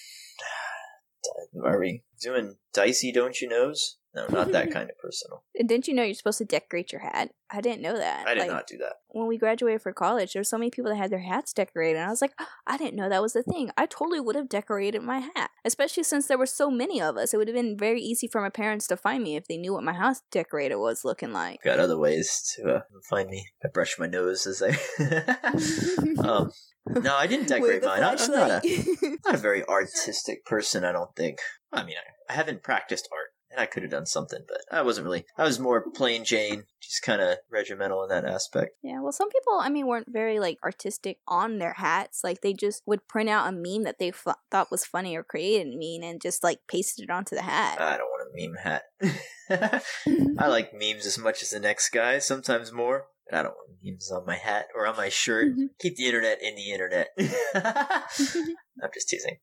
[1.65, 3.11] are we doing dicey?
[3.11, 3.97] Don't you knows?
[4.15, 5.43] No, not that kind of personal.
[5.55, 7.31] And didn't you know you're supposed to decorate your hat?
[7.51, 8.27] I didn't know that.
[8.27, 8.93] I did Like, not do that.
[9.09, 11.97] When we graduated for college, there were so many people that had their hats decorated.
[11.99, 12.33] And I was like,
[12.67, 13.71] I didn't know that was the thing.
[13.77, 15.49] I totally would have decorated my hat.
[15.65, 17.33] Especially since there were so many of us.
[17.33, 19.73] It would have been very easy for my parents to find me if they knew
[19.73, 21.61] what my house decorated was looking like.
[21.63, 23.45] Got other ways to uh, find me.
[23.63, 24.69] I brush my nose as I.
[26.27, 26.51] um,
[26.87, 28.03] no, I didn't decorate mine.
[28.03, 30.83] I- I'm not a, not a very artistic person.
[30.83, 31.39] I don't think.
[31.71, 34.81] I mean, I, I haven't practiced art, and I could have done something, but I
[34.81, 35.25] wasn't really.
[35.37, 38.71] I was more plain Jane, just kind of regimental in that aspect.
[38.83, 42.21] Yeah, well, some people, I mean, weren't very like artistic on their hats.
[42.23, 45.23] Like they just would print out a meme that they f- thought was funny or
[45.23, 47.79] created a meme and just like pasted it onto the hat.
[47.79, 48.83] I don't want a meme hat.
[50.39, 53.05] I like memes as much as the next guy, sometimes more.
[53.29, 55.51] But I don't want memes on my hat or on my shirt.
[55.51, 55.65] Mm-hmm.
[55.79, 57.09] Keep the internet in the internet.
[57.55, 59.37] I'm just teasing.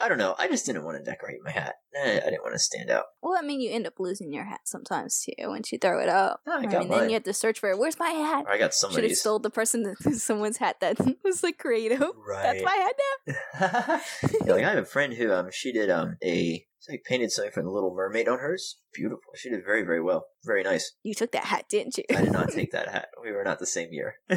[0.00, 0.34] I don't know.
[0.38, 1.74] I just didn't want to decorate my hat.
[1.94, 3.04] Eh, I didn't want to stand out.
[3.22, 6.08] well, I mean, you end up losing your hat sometimes too once you throw it
[6.08, 6.40] up.
[6.46, 6.98] No, I I got mean, mine.
[7.00, 7.78] then you have to search for it.
[7.78, 8.44] Where's my hat?
[8.46, 9.20] Or I got Should have somebody's.
[9.20, 12.00] stole the person, that, someone's hat that was like creative.
[12.00, 12.42] Right.
[12.42, 12.94] That's my hat
[13.26, 14.00] now.
[14.46, 17.30] yeah, like I have a friend who um she did um a it's like painted
[17.30, 18.78] something from the Little Mermaid on hers.
[18.94, 19.20] Beautiful.
[19.36, 20.26] She did very very well.
[20.44, 20.92] Very nice.
[21.02, 22.04] You took that hat, didn't you?
[22.16, 23.08] I did not take that hat.
[23.22, 24.14] We were not the same year.
[24.30, 24.36] we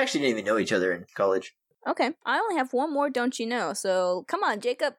[0.00, 1.54] actually didn't even know each other in college.
[1.86, 3.10] Okay, I only have one more.
[3.10, 3.72] Don't you know?
[3.72, 4.94] So come on, Jacob,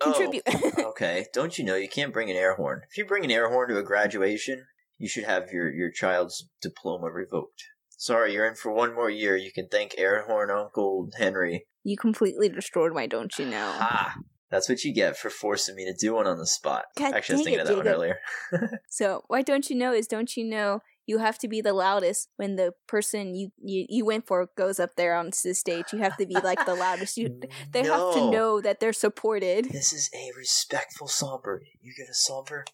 [0.00, 0.44] contribute.
[0.46, 1.26] Oh, okay.
[1.32, 2.82] Don't you know you can't bring an air horn?
[2.90, 4.66] If you bring an air horn to a graduation,
[4.98, 7.64] you should have your your child's diploma revoked.
[7.90, 9.36] Sorry, you're in for one more year.
[9.36, 11.66] You can thank air horn Uncle Henry.
[11.84, 13.06] you completely destroyed my.
[13.06, 13.76] Don't you know?
[13.78, 14.16] Ah,
[14.50, 16.84] that's what you get for forcing me to do one on the spot.
[16.98, 18.18] God Actually, I was thinking it, of that one earlier.
[18.88, 22.28] So why don't you know is don't you know you have to be the loudest
[22.36, 25.86] when the person you you, you went for goes up there on the stage.
[25.92, 27.16] You have to be like the loudest.
[27.16, 27.40] You
[27.72, 29.66] they have to know that they're supported.
[29.70, 31.62] This is a respectful somber.
[31.80, 32.64] You get a somber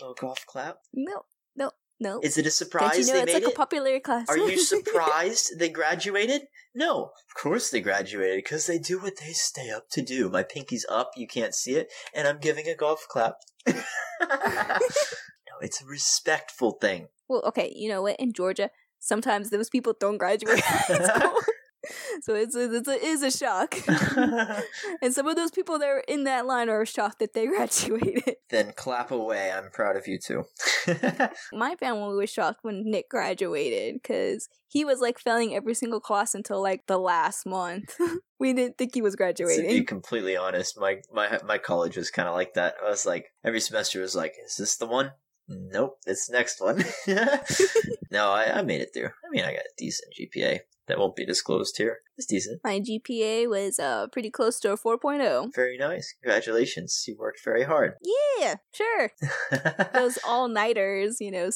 [0.00, 0.78] little golf clap.
[0.92, 1.22] No,
[1.56, 1.70] no,
[2.00, 2.20] no.
[2.22, 3.52] Is it a surprise don't you know they it's like it?
[3.52, 4.26] a popular class?
[4.28, 6.42] Are you surprised they graduated?
[6.74, 10.28] No, of course they graduated because they do what they stay up to do.
[10.28, 13.36] My pinky's up, you can't see it, and I'm giving a golf clap.
[13.66, 13.74] no,
[15.60, 17.08] it's a respectful thing.
[17.28, 17.72] Well, okay.
[17.74, 18.16] You know what?
[18.18, 21.32] In Georgia, sometimes those people don't graduate high school.
[22.22, 23.76] so it's a, it's a, it is a shock.
[25.02, 28.36] and some of those people that are in that line are shocked that they graduated.
[28.50, 29.52] then clap away.
[29.52, 30.44] I'm proud of you too.
[31.52, 36.34] My family was shocked when Nick graduated because he was like failing every single class
[36.34, 37.94] until like the last month.
[38.40, 39.64] we didn't think he was graduating.
[39.68, 42.74] to be completely honest, my my my college was kind of like that.
[42.84, 45.12] I was like every semester was like, is this the one?
[45.48, 46.84] Nope, it's next one.
[48.10, 49.06] no, I, I made it through.
[49.08, 51.98] I mean, I got a decent GPA that won't be disclosed here.
[52.16, 52.60] It's decent.
[52.64, 55.54] My GPA was uh pretty close to a 4.0.
[55.54, 56.14] Very nice.
[56.22, 57.04] Congratulations.
[57.06, 57.94] You worked very hard.
[58.38, 59.10] Yeah, sure.
[59.94, 61.50] Those all nighters, you know,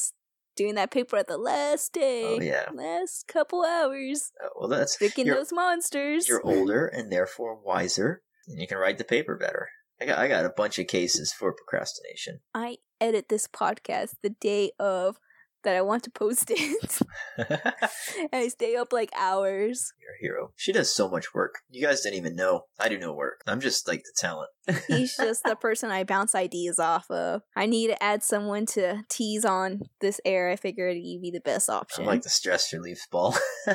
[0.55, 2.25] doing that paper at the last day.
[2.25, 2.65] oh yeah.
[2.73, 4.31] Last couple hours.
[4.43, 6.27] Oh, well, that's Sticking those monsters.
[6.27, 9.69] you're older and therefore wiser, and you can write the paper better.
[10.01, 12.39] I got I got a bunch of cases for procrastination.
[12.53, 15.19] I edit this podcast the day of
[15.63, 16.99] that I want to post it.
[17.37, 19.93] And I stay up like hours.
[19.99, 20.51] You're a hero.
[20.55, 21.55] She does so much work.
[21.69, 22.63] You guys didn't even know.
[22.79, 23.41] I do no work.
[23.47, 24.49] I'm just like the talent.
[24.87, 27.41] He's just the person I bounce ideas off of.
[27.55, 30.49] I need to add someone to tease on this air.
[30.49, 32.03] I figured he'd be the best option.
[32.03, 33.35] I'm like the stress relief ball.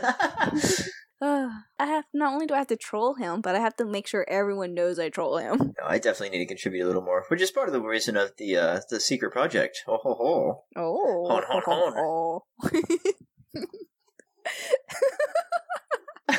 [1.25, 1.51] Ugh.
[1.79, 4.07] I have not only do I have to troll him, but I have to make
[4.07, 5.59] sure everyone knows I troll him.
[5.79, 8.17] No, I definitely need to contribute a little more, which is part of the reason
[8.17, 9.83] of the uh the secret project.
[9.87, 10.65] Ho ho ho.
[10.77, 12.41] Oh, Hon, hon, hon.
[16.29, 16.37] I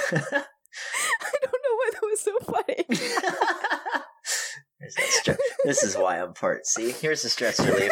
[1.42, 2.86] don't know why that was so funny.
[4.90, 5.38] Stress.
[5.64, 6.68] This is why I'm part.
[6.68, 7.92] See, here's the stress relief.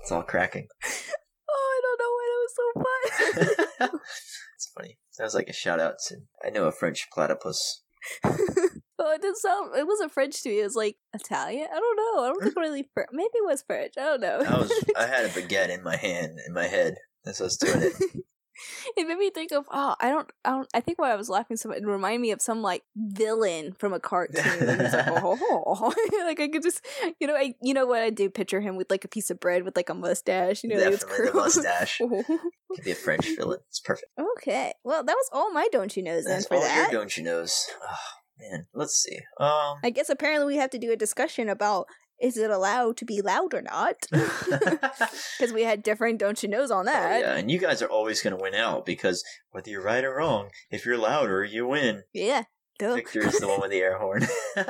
[0.00, 0.66] It's all cracking.
[1.48, 2.66] Oh, I don't know why that was so
[3.90, 4.00] fun.
[4.64, 4.98] It's funny.
[5.10, 6.16] Sounds like a shout out to.
[6.44, 7.82] I know a French platypus.
[8.96, 9.76] Oh, it didn't sound.
[9.76, 10.60] It wasn't French to me.
[10.60, 11.66] It was like Italian.
[11.70, 12.24] I don't know.
[12.24, 12.88] I don't think really.
[12.94, 13.94] Fr- Maybe it was French.
[13.98, 14.38] I don't know.
[14.48, 14.84] I was.
[14.96, 16.94] I had a baguette in my hand, in my head,
[17.26, 17.92] as I was doing it.
[18.96, 19.66] it made me think of.
[19.70, 20.30] Oh, I don't.
[20.44, 20.68] I don't.
[20.74, 21.78] I think why I was laughing so much.
[21.78, 24.66] It reminded me of some like villain from a cartoon.
[24.66, 25.64] Like, oh, oh,
[25.96, 26.24] oh.
[26.24, 26.84] like I could just,
[27.20, 28.30] you know, I, you know what I do?
[28.30, 30.62] Picture him with like a piece of bread with like a mustache.
[30.62, 31.98] You know, like, it's Definitely the mustache.
[31.98, 33.60] Could be a French villain.
[33.68, 34.10] It's perfect.
[34.38, 34.72] okay.
[34.84, 36.90] Well, that was all my don't you knows then That's for all that.
[36.90, 37.66] your don't you knows.
[37.82, 37.96] Oh,
[38.40, 39.18] man, let's see.
[39.38, 41.86] Um, I guess apparently we have to do a discussion about
[42.20, 43.96] is it allowed to be loud or not?
[45.38, 47.20] Because we had different don't you knows on Oh, that.
[47.20, 50.16] yeah, and you guys are always going to win out because whether you're right or
[50.16, 52.04] wrong, if you're louder, you win.
[52.12, 52.44] Yeah.
[52.78, 52.94] Duh.
[52.94, 54.26] Victor is the one with the air horn.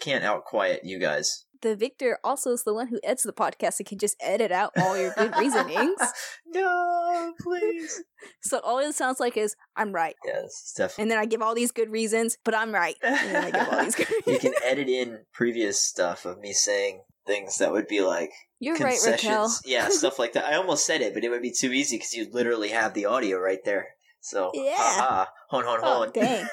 [0.00, 1.44] Can't out quiet you guys.
[1.62, 4.72] The victor also is the one who edits the podcast and can just edit out
[4.78, 6.00] all your good reasonings.
[6.46, 8.02] no, please.
[8.42, 10.14] So all it sounds like is I'm right.
[10.26, 11.02] Yes, definitely.
[11.02, 12.94] And then I give all these good reasons, but I'm right.
[13.02, 16.52] And then I give all these good you can edit in previous stuff of me
[16.52, 19.12] saying things that would be like You're right, Raquel.
[19.46, 19.62] concessions.
[19.64, 20.44] yeah, stuff like that.
[20.44, 23.06] I almost said it, but it would be too easy because you literally have the
[23.06, 23.88] audio right there.
[24.20, 24.74] So, Yeah.
[24.76, 26.10] ha hon hon Oh, hon.
[26.12, 26.46] dang.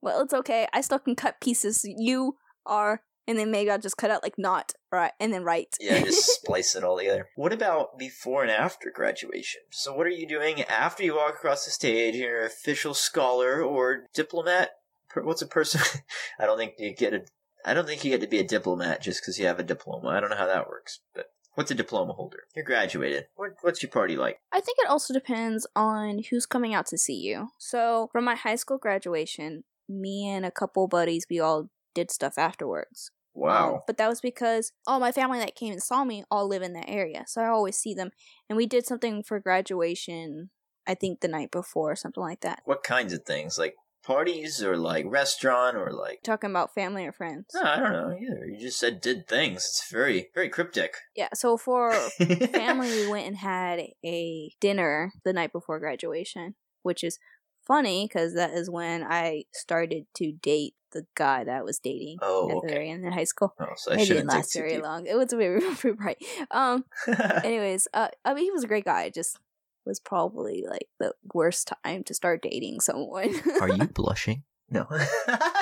[0.00, 0.66] well, it's okay.
[0.72, 1.84] I still can cut pieces.
[1.84, 5.74] You are, and then maybe I'll just cut out like not right, and then right.
[5.80, 7.28] yeah, just splice it all together.
[7.36, 9.62] What about before and after graduation?
[9.70, 12.14] So, what are you doing after you walk across the stage?
[12.14, 14.70] You're an official scholar or diplomat.
[15.16, 15.80] What's a person?
[16.38, 17.24] I don't think you get a.
[17.64, 20.08] I don't think you get to be a diplomat just because you have a diploma.
[20.08, 22.44] I don't know how that works, but what's a diploma holder?
[22.54, 23.26] You're graduated.
[23.36, 24.38] What, what's your party like?
[24.52, 27.48] I think it also depends on who's coming out to see you.
[27.58, 32.38] So, from my high school graduation, me and a couple buddies, we all did stuff
[32.38, 33.10] afterwards.
[33.36, 33.82] Um, Wow.
[33.86, 36.72] but that was because all my family that came and saw me all live in
[36.74, 37.24] that area.
[37.26, 38.10] So I always see them.
[38.48, 40.50] And we did something for graduation,
[40.86, 42.60] I think the night before, or something like that.
[42.64, 43.58] What kinds of things?
[43.58, 46.20] Like parties or like restaurant or like.
[46.22, 47.46] Talking about family or friends.
[47.54, 48.46] No, I don't know either.
[48.46, 49.56] You just said did things.
[49.64, 50.94] It's very, very cryptic.
[51.16, 51.92] Yeah, so for
[52.52, 57.18] family, we went and had a dinner the night before graduation, which is
[57.66, 62.18] funny because that is when I started to date the guy that I was dating
[62.22, 63.52] Oh, at the very end in high school.
[63.58, 64.82] Oh, so I It didn't last very deep.
[64.84, 65.06] long.
[65.06, 66.24] It was very, very bright.
[66.50, 66.84] Um,
[67.42, 69.04] anyways, uh, I mean, he was a great guy.
[69.04, 69.38] It just
[69.84, 73.34] was probably like the worst time to start dating someone.
[73.60, 74.44] Are you blushing?
[74.70, 74.86] No,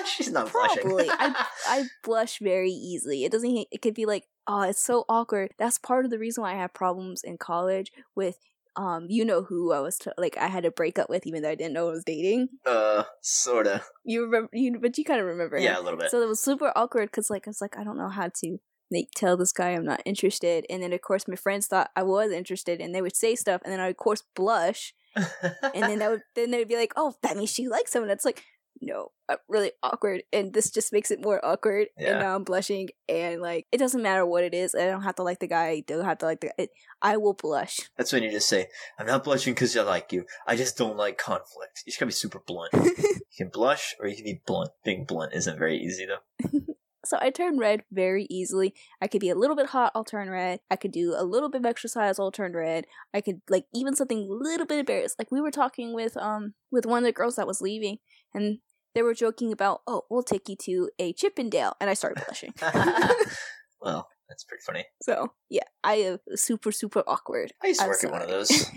[0.06, 0.82] she's not Probably.
[0.84, 1.10] blushing.
[1.18, 3.24] I I blush very easily.
[3.24, 3.66] It doesn't.
[3.70, 5.52] It could be like, oh, it's so awkward.
[5.58, 8.38] That's part of the reason why I have problems in college with.
[8.76, 11.42] Um, you know who I was t- like I had to break up with, even
[11.42, 12.48] though I didn't know I was dating.
[12.66, 13.82] uh, sorta.
[14.04, 15.64] You remember, you but you kind of remember him.
[15.64, 16.10] Yeah, a little bit.
[16.10, 18.58] So it was super awkward because like I was like I don't know how to
[18.90, 22.02] like tell this guy I'm not interested, and then of course my friends thought I
[22.02, 25.82] was interested, and they would say stuff, and then I would of course blush, and
[25.84, 28.24] then that would then they'd be like, oh, that means she likes someone." and it's
[28.24, 28.42] like,
[28.82, 31.88] no, I'm really awkward, and this just makes it more awkward.
[31.96, 32.10] Yeah.
[32.10, 34.74] And now I'm blushing, and like it doesn't matter what it is.
[34.74, 35.68] I don't have to like the guy.
[35.68, 36.52] I don't have to like the.
[36.58, 37.78] It, I will blush.
[37.96, 38.66] That's when you just say,
[38.98, 40.24] "I'm not blushing because I like you.
[40.46, 42.72] I just don't like conflict." You just gotta be super blunt.
[42.74, 44.70] you can blush or you can be blunt.
[44.84, 46.60] Being blunt isn't very easy though.
[47.04, 48.74] So I turn red very easily.
[49.00, 50.60] I could be a little bit hot, I'll turn red.
[50.70, 52.86] I could do a little bit of exercise, I'll turn red.
[53.12, 55.18] I could like even something a little bit embarrassed.
[55.18, 57.98] Like we were talking with um with one of the girls that was leaving,
[58.32, 58.58] and
[58.94, 62.52] they were joking about, oh, we'll take you to a Chippendale, and I started blushing.
[63.80, 64.86] well, that's pretty funny.
[65.02, 67.52] so yeah, I am super super awkward.
[67.62, 68.50] I used to I'm work at one of those.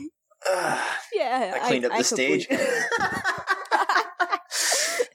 [0.50, 0.80] Ugh,
[1.14, 2.48] yeah, I cleaned up the stage.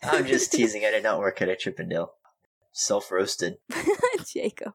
[0.02, 0.84] I'm just teasing.
[0.84, 2.14] I did not work at a Chippendale.
[2.72, 3.58] Self roasted.
[4.26, 4.72] Jacob.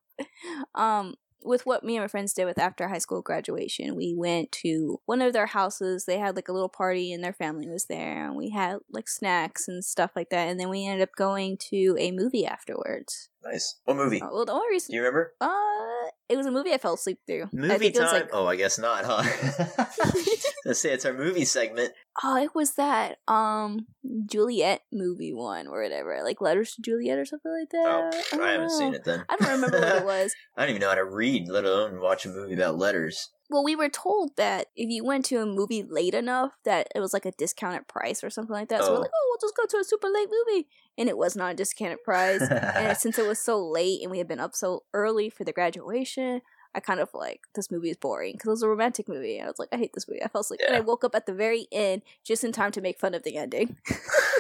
[0.74, 4.52] Um, with what me and my friends did with after high school graduation, we went
[4.64, 6.06] to one of their houses.
[6.06, 9.08] They had like a little party and their family was there, and we had like
[9.08, 10.48] snacks and stuff like that.
[10.48, 13.30] And then we ended up going to a movie afterwards.
[13.44, 13.76] Nice.
[13.86, 14.22] What movie?
[14.22, 14.92] Uh, well, the only reason.
[14.94, 15.34] Do you remember?
[15.40, 17.50] uh, it was a movie I fell asleep through.
[17.54, 18.22] Movie think it was time.
[18.22, 19.22] like, Oh, I guess not, huh?
[20.68, 21.94] Let's say it's our movie segment.
[22.24, 23.86] oh, it was that um
[24.26, 27.86] Juliet movie one or whatever, like Letters to Juliet or something like that.
[27.86, 28.42] Oh, that.
[28.42, 29.26] I haven't don't seen it then.
[29.30, 30.34] I don't remember what it was.
[30.58, 33.30] I don't even know how to read, let alone watch a movie about letters.
[33.48, 37.00] Well, we were told that if you went to a movie late enough, that it
[37.00, 38.82] was like a discounted price or something like that.
[38.84, 39.02] So we're Oh.
[39.02, 41.56] like, oh, we'll just go to a super late movie, and it was not a
[41.56, 42.42] discounted price.
[42.50, 45.54] and since it was so late and we had been up so early for the
[45.54, 46.42] graduation,
[46.76, 49.38] I kind of like this movie is boring because it was a romantic movie.
[49.38, 50.22] And I was like, I hate this movie.
[50.22, 52.82] I fell asleep, and I woke up at the very end just in time to
[52.82, 53.78] make fun of the ending.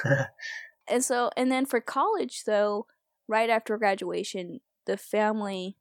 [0.87, 2.87] and so, and then for college, though,
[3.27, 5.77] right after graduation, the family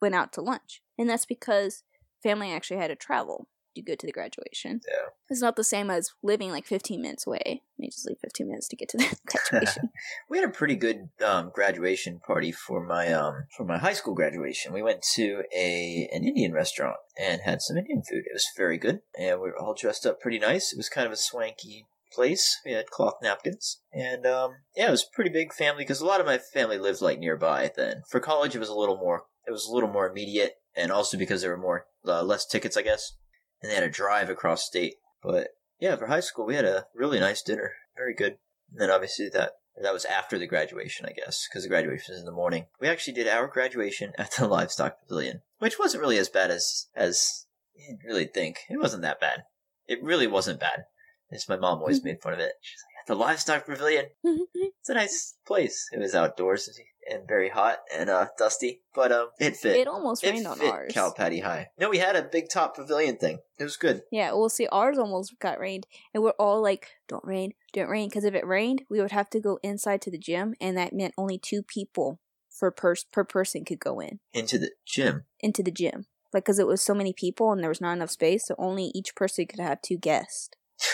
[0.00, 1.82] went out to lunch, and that's because
[2.22, 4.80] family actually had to travel to go to the graduation.
[4.86, 5.08] Yeah.
[5.28, 7.62] It's not the same as living like 15 minutes away.
[7.78, 9.90] They just leave 15 minutes to get to the graduation.
[10.30, 14.14] we had a pretty good um, graduation party for my um, for my high school
[14.14, 14.72] graduation.
[14.72, 18.24] We went to a an Indian restaurant and had some Indian food.
[18.26, 20.72] It was very good, and we were all dressed up pretty nice.
[20.72, 22.58] It was kind of a swanky place.
[22.64, 26.06] We had cloth napkins, and um, yeah, it was a pretty big family because a
[26.06, 27.70] lot of my family lived like nearby.
[27.74, 29.24] Then for college, it was a little more.
[29.46, 32.76] It was a little more immediate, and also because there were more uh, less tickets,
[32.76, 33.12] I guess,
[33.62, 34.96] and they had to drive across state.
[35.22, 37.72] But yeah, for high school, we had a really nice dinner.
[37.96, 38.38] Very good.
[38.72, 42.20] And then obviously that that was after the graduation, I guess, because the graduation was
[42.20, 42.66] in the morning.
[42.80, 46.88] We actually did our graduation at the livestock pavilion, which wasn't really as bad as
[46.94, 48.58] as you'd really think.
[48.68, 49.44] It wasn't that bad.
[49.86, 50.84] It really wasn't bad.
[51.30, 52.08] It's my mom always mm-hmm.
[52.08, 52.52] made fun of it.
[52.60, 54.06] She's like, at the livestock pavilion.
[54.24, 54.42] Mm-hmm.
[54.80, 55.88] It's a nice place.
[55.92, 56.68] It was outdoors
[57.10, 59.76] and very hot and uh, dusty, but um, it fit.
[59.76, 60.92] it almost It rained on ours.
[60.92, 61.68] Cal Patty High.
[61.78, 63.38] No, we had a big top pavilion thing.
[63.58, 64.02] It was good.
[64.10, 68.08] Yeah, we'll see, ours almost got rained, and we're all like, "Don't rain, don't rain,"
[68.08, 70.92] because if it rained, we would have to go inside to the gym, and that
[70.92, 75.24] meant only two people for per per person could go in Into the gym.
[75.40, 78.10] into the gym, like because it was so many people and there was not enough
[78.10, 80.50] space, so only each person could have two guests.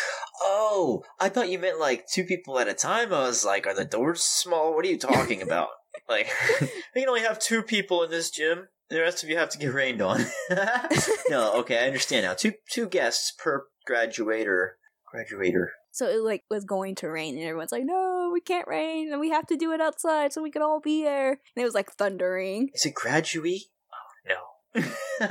[0.49, 3.13] Oh, I thought you meant like two people at a time.
[3.13, 4.75] I was like, are the doors small?
[4.75, 5.69] What are you talking about?
[6.09, 6.29] Like,
[6.95, 8.69] we can only have two people in this gym.
[8.89, 10.25] The rest of you have to get rained on.
[11.29, 12.35] no, okay, I understand now.
[12.35, 14.79] Two two guests per graduator.
[15.11, 15.73] Graduator.
[15.91, 19.21] So it like was going to rain, and everyone's like, "No, we can't rain, and
[19.21, 21.75] we have to do it outside so we can all be there." And it was
[21.75, 22.71] like thundering.
[22.75, 23.63] Is it graduate?
[23.93, 24.45] Oh
[24.77, 25.27] no.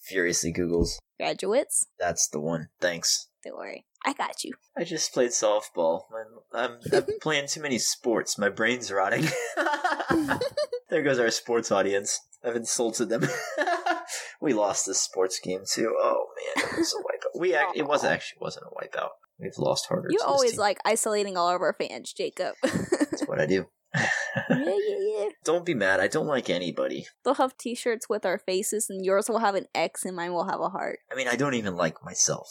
[0.00, 0.98] Furiously Googles.
[1.18, 2.68] Graduates, That's the one.
[2.80, 3.28] Thanks.
[3.42, 4.52] don't worry, I got you.
[4.78, 6.02] I just played softball.
[6.54, 8.38] I'm, I'm, I'm playing too many sports.
[8.38, 9.24] My brain's rotting.
[10.88, 12.20] there goes our sports audience.
[12.44, 13.24] I've insulted them.
[14.40, 15.92] we lost this sports game too.
[15.98, 17.40] Oh man, it was a wipeout.
[17.40, 19.08] We act- it was actually wasn't a wipeout.
[19.40, 20.08] We've lost harder.
[20.10, 22.54] You always like isolating all of our fans, Jacob.
[22.62, 23.66] That's what I do.
[23.94, 24.06] yeah,
[24.50, 25.28] yeah, yeah.
[25.44, 26.00] Don't be mad.
[26.00, 27.06] I don't like anybody.
[27.24, 30.48] They'll have T-shirts with our faces, and yours will have an X, and mine will
[30.48, 31.00] have a heart.
[31.10, 32.48] I mean, I don't even like myself.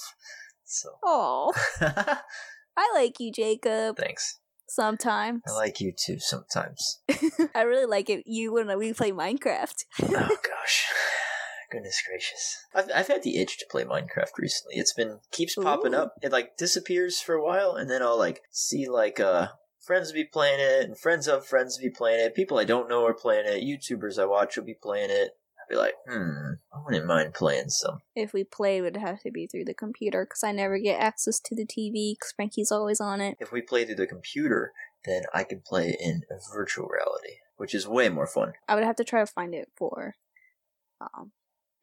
[0.66, 3.98] So, Oh, I like you, Jacob.
[3.98, 4.40] thanks.
[4.68, 6.18] Sometimes I like you too.
[6.20, 7.02] Sometimes.
[7.56, 8.24] I really like it.
[8.26, 9.86] You when we play Minecraft.
[10.04, 10.86] oh gosh
[11.72, 15.94] goodness gracious I've, I've had the itch to play minecraft recently it's been keeps popping
[15.96, 15.98] Ooh.
[15.98, 19.48] up it like disappears for a while and then i'll like see like uh
[19.82, 23.04] friends be playing it and friends of friends be playing it people i don't know
[23.06, 25.32] are playing it youtubers i watch will be playing it
[25.70, 29.22] i'll be like hmm i wouldn't mind playing some if we play, it would have
[29.24, 32.72] to be through the computer because I never get access to the TV because Frankie's
[32.72, 33.36] always on it.
[33.42, 34.72] if we play through the computer
[35.06, 36.22] then i can play in
[36.54, 39.70] virtual reality which is way more fun I would have to try to find it
[39.76, 40.16] for.
[41.02, 41.32] Um.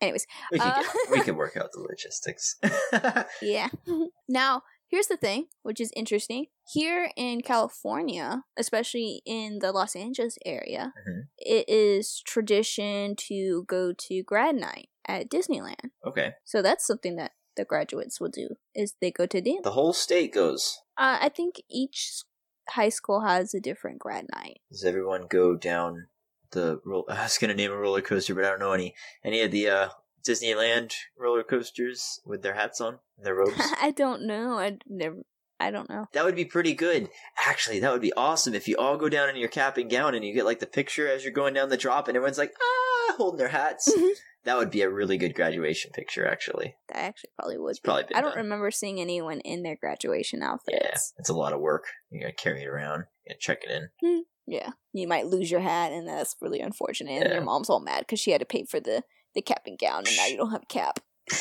[0.00, 0.82] Anyways, we can, Uh.
[0.82, 2.56] get, we can work out the logistics
[3.42, 3.68] yeah.
[4.28, 4.62] now
[4.92, 6.46] here's the thing, which is interesting.
[6.72, 11.22] Here in California, especially in the Los Angeles area, Mhm.
[11.38, 15.90] it is tradition to go to grad night at Disneyland.
[16.06, 16.34] Okay.
[16.44, 19.60] So that's something that the graduates will do is they go to Disney.
[19.62, 20.78] The whole state goes.
[20.96, 22.22] Uh, I think each
[22.70, 24.60] high school has a different grad night.
[24.70, 26.08] Does everyone go down
[26.52, 26.80] the?
[27.08, 29.68] I was gonna name a roller coaster, but I don't know any any of the
[29.68, 29.88] uh,
[30.26, 33.54] Disneyland roller coasters with their hats on, and their robes.
[33.80, 34.58] I don't know.
[34.58, 35.16] I never.
[35.60, 36.06] I don't know.
[36.12, 37.08] that would be pretty good.
[37.46, 40.12] Actually, that would be awesome if you all go down in your cap and gown
[40.16, 42.52] and you get like the picture as you're going down the drop, and everyone's like
[42.60, 43.88] ah holding their hats.
[43.96, 44.10] Mhm.
[44.44, 46.26] that would be a really good graduation picture.
[46.26, 47.76] Actually, That actually probably would.
[47.84, 48.42] probably I don't done.
[48.42, 50.78] remember seeing anyone in their graduation outfits.
[50.82, 51.84] Yeah, it's a lot of work.
[52.10, 53.04] You gotta carry it around.
[53.24, 54.24] You gotta check it in.
[54.48, 54.70] Yeah.
[54.92, 57.12] You might lose your hat, and that's really unfortunate.
[57.20, 57.34] And Yeah.
[57.34, 59.04] your mom's all mad because she had to pay for the,
[59.34, 61.00] the cap and gown, and now you don't have a cap.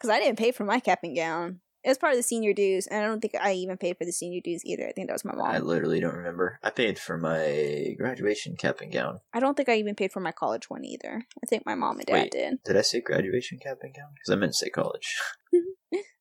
[0.00, 1.60] Because I didn't pay for my cap and gown.
[1.84, 4.06] It was part of the senior dues, and I don't think I even paid for
[4.06, 4.86] the senior dues either.
[4.88, 5.50] I think that was my mom.
[5.50, 6.58] I literally don't remember.
[6.62, 9.20] I paid for my graduation cap and gown.
[9.34, 11.26] I don't think I even paid for my college one either.
[11.42, 12.32] I think my mom and dad Wait.
[12.32, 12.62] did.
[12.64, 14.08] Did I say graduation cap and gown?
[14.14, 15.16] Because I meant to say college.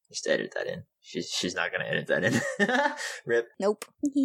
[0.10, 0.84] Just edit that in.
[1.02, 2.42] She's she's not gonna edit that in.
[3.26, 3.48] Rip.
[3.60, 3.86] Nope.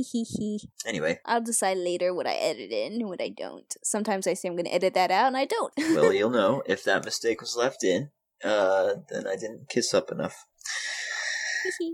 [0.86, 3.74] Anyway, I'll decide later what I edit in and what I don't.
[3.82, 5.72] Sometimes I say I'm going to edit that out, and I don't.
[5.78, 8.10] well you'll know if that mistake was left in.
[8.42, 10.46] Uh, then I didn't kiss up enough.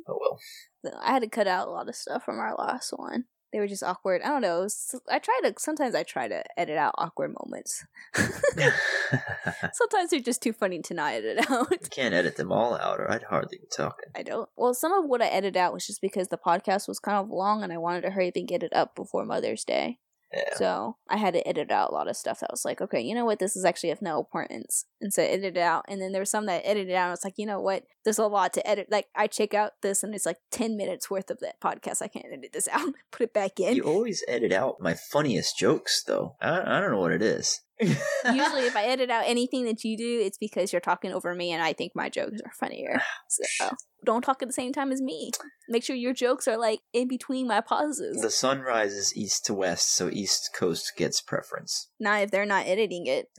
[0.09, 0.39] Oh well.
[0.85, 3.25] So I had to cut out a lot of stuff from our last one.
[3.53, 4.23] They were just awkward.
[4.23, 4.69] I don't know.
[5.11, 5.55] I try to.
[5.59, 7.85] Sometimes I try to edit out awkward moments.
[9.73, 11.71] sometimes they're just too funny to not edit out.
[11.71, 14.11] you can't edit them all out, or I'd hardly be talking.
[14.15, 14.49] I don't.
[14.57, 17.29] Well, some of what I edited out was just because the podcast was kind of
[17.31, 19.99] long, and I wanted to hurry up and get it up before Mother's Day.
[20.33, 20.55] Yeah.
[20.57, 23.15] So I had to edit out a lot of stuff that was like, okay, you
[23.15, 24.85] know what, this is actually of no importance.
[25.01, 25.85] And so I edited it out.
[25.89, 27.03] And then there was some that I edited out.
[27.03, 28.89] And I was like, you know what, there's a lot to edit.
[28.91, 32.03] Like I check out this and it's like 10 minutes worth of that podcast.
[32.03, 32.93] I can't edit this out.
[33.11, 33.77] Put it back in.
[33.77, 36.37] You always edit out my funniest jokes, though.
[36.41, 37.61] I, I don't know what it is.
[37.81, 41.53] Usually if I edit out anything that you do, it's because you're talking over me
[41.53, 43.01] and I think my jokes are funnier.
[43.29, 43.71] So
[44.05, 45.31] don't talk at the same time as me.
[45.69, 48.21] Make sure your jokes are like in between my pauses.
[48.21, 51.89] the sun rises east to west, so East Coast gets preference.
[51.99, 53.29] Not if they're not editing it.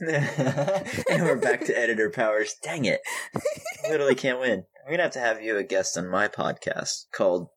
[1.10, 2.54] and we're back to editor powers.
[2.62, 3.00] Dang it.
[3.88, 4.64] Literally can't win.
[4.84, 7.48] I'm going to have to have you a guest on my podcast called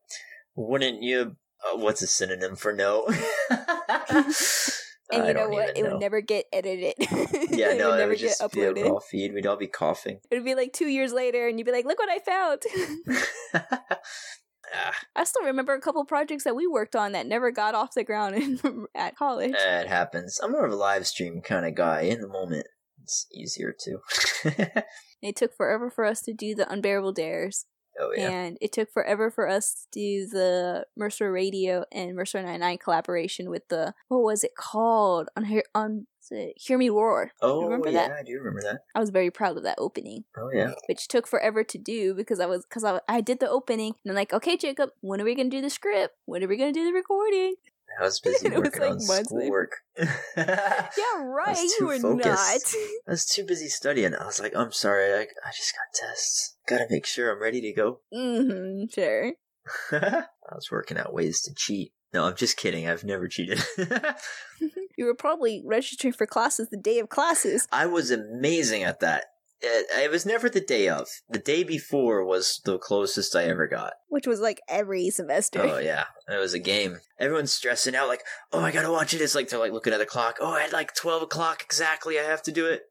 [0.54, 1.36] Wouldn't You.
[1.64, 3.08] Uh, what's a synonym for no?
[5.12, 5.76] And I you know what?
[5.76, 5.92] It know.
[5.92, 6.94] would never get edited.
[7.56, 8.90] Yeah, it no, would it never would get just be a uploaded.
[8.90, 9.32] raw feed.
[9.32, 10.18] We'd all be coughing.
[10.30, 12.62] It'd be like two years later, and you'd be like, "Look what I found."
[14.74, 17.94] ah, I still remember a couple projects that we worked on that never got off
[17.94, 18.34] the ground
[18.64, 19.54] in, at college.
[19.56, 20.38] it happens.
[20.42, 22.02] I'm more of a live stream kind of guy.
[22.02, 22.66] In the moment,
[23.02, 23.98] it's easier to.
[25.22, 27.64] It took forever for us to do the unbearable dares,
[28.00, 28.30] oh yeah.
[28.30, 33.50] and it took forever for us to do the Mercer Radio and Mercer 99 collaboration
[33.50, 36.06] with the what was it called on here on
[36.56, 37.30] Hear Me Roar.
[37.40, 38.16] oh remember yeah, that?
[38.18, 38.80] I do remember that.
[38.94, 40.24] I was very proud of that opening.
[40.36, 40.72] Oh yeah.
[40.88, 44.10] which took forever to do because I was because I, I did the opening and
[44.10, 46.14] I'm like, okay, Jacob, when are we gonna do the script?
[46.24, 47.54] When are we gonna do the recording?
[47.98, 49.76] I was busy It was working like on schoolwork.
[50.36, 51.56] Yeah, right.
[51.80, 52.74] You were focused.
[52.74, 52.80] not.
[53.08, 54.14] I was too busy studying.
[54.14, 56.55] I was like, I'm sorry, I, I just got tests.
[56.66, 58.00] Gotta make sure I'm ready to go.
[58.14, 59.32] Mm-hmm, sure.
[59.92, 61.92] I was working out ways to cheat.
[62.12, 62.88] No, I'm just kidding.
[62.88, 63.62] I've never cheated.
[64.96, 67.68] You were probably registering for classes the day of classes.
[67.70, 69.26] I was amazing at that.
[69.60, 71.08] It, was never the day of.
[71.28, 73.94] The day before was the closest I ever got.
[74.08, 75.60] Which was like every semester.
[75.60, 76.98] Oh yeah, it was a game.
[77.18, 79.98] Everyone's stressing out, like, "Oh, I gotta watch it." It's like they're like looking at
[79.98, 80.36] the clock.
[80.40, 82.82] Oh, at like twelve o'clock exactly, I have to do it.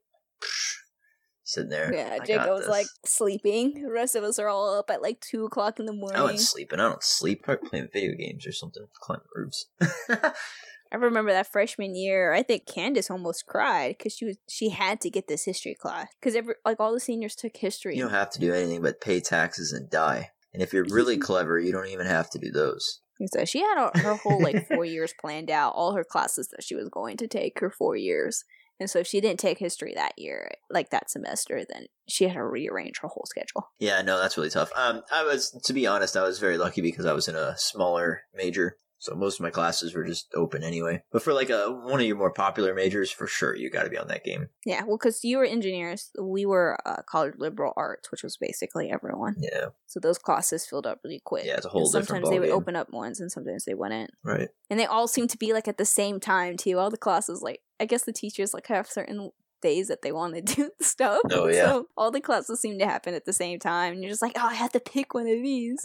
[1.47, 1.93] Sitting there.
[1.93, 3.83] yeah, Jacob was like sleeping.
[3.83, 6.17] The rest of us are all up at like two o'clock in the morning.
[6.17, 6.79] I wasn't sleeping.
[6.79, 7.43] I don't sleep.
[7.43, 8.83] Probably playing video games or something.
[8.99, 9.67] Climbing roofs.
[10.09, 12.33] I remember that freshman year.
[12.33, 16.07] I think Candace almost cried because she was she had to get this history class
[16.19, 17.95] because every like all the seniors took history.
[17.95, 20.31] you don't have to do anything but pay taxes and die.
[20.51, 23.01] And if you're really clever, you don't even have to do those.
[23.19, 26.63] And so she had her whole like four years planned out, all her classes that
[26.63, 28.43] she was going to take her four years.
[28.79, 32.33] And so if she didn't take history that year, like that semester, then she had
[32.33, 33.69] to rearrange her whole schedule.
[33.79, 34.71] Yeah, no, that's really tough.
[34.75, 37.55] Um, I was, to be honest, I was very lucky because I was in a
[37.57, 41.03] smaller major, so most of my classes were just open anyway.
[41.11, 43.89] But for like a one of your more popular majors, for sure, you got to
[43.89, 44.49] be on that game.
[44.65, 48.89] Yeah, well, because you were engineers, we were uh, college liberal arts, which was basically
[48.91, 49.35] everyone.
[49.39, 51.45] Yeah, So those classes filled up really quick.
[51.45, 52.53] yeah, it's a whole sometimes they would ballgame.
[52.53, 54.11] open up ones, and sometimes they wouldn't.
[54.23, 54.49] right?
[54.69, 56.79] And they all seemed to be like at the same time too.
[56.79, 60.35] All the classes, like I guess the teachers like have certain days that they want
[60.35, 61.21] to do stuff.
[61.31, 61.65] Oh, yeah.
[61.65, 63.93] So all the classes seem to happen at the same time.
[63.93, 65.79] And you're just like, oh, I have to pick one of these.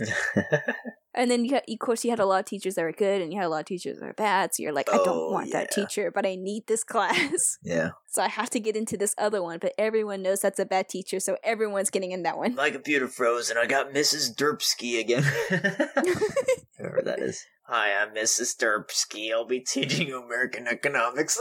[1.15, 3.23] and then you had, of course, you had a lot of teachers that were good,
[3.23, 4.51] and you had a lot of teachers that were bad.
[4.55, 7.57] So you're like, I don't Oh, want that teacher, but I need this class.
[7.63, 7.91] yeah.
[8.09, 9.59] so I have to get into this other one.
[9.59, 12.55] But everyone knows that's a bad teacher, so everyone's getting in that one.
[12.55, 14.35] My computer froze and I got Mrs.
[14.35, 15.23] Derpsky again.
[16.79, 17.45] Whoever that is.
[17.73, 18.57] Hi, I'm Mrs.
[18.57, 19.31] Derpsky.
[19.33, 21.39] I'll be teaching you American economics.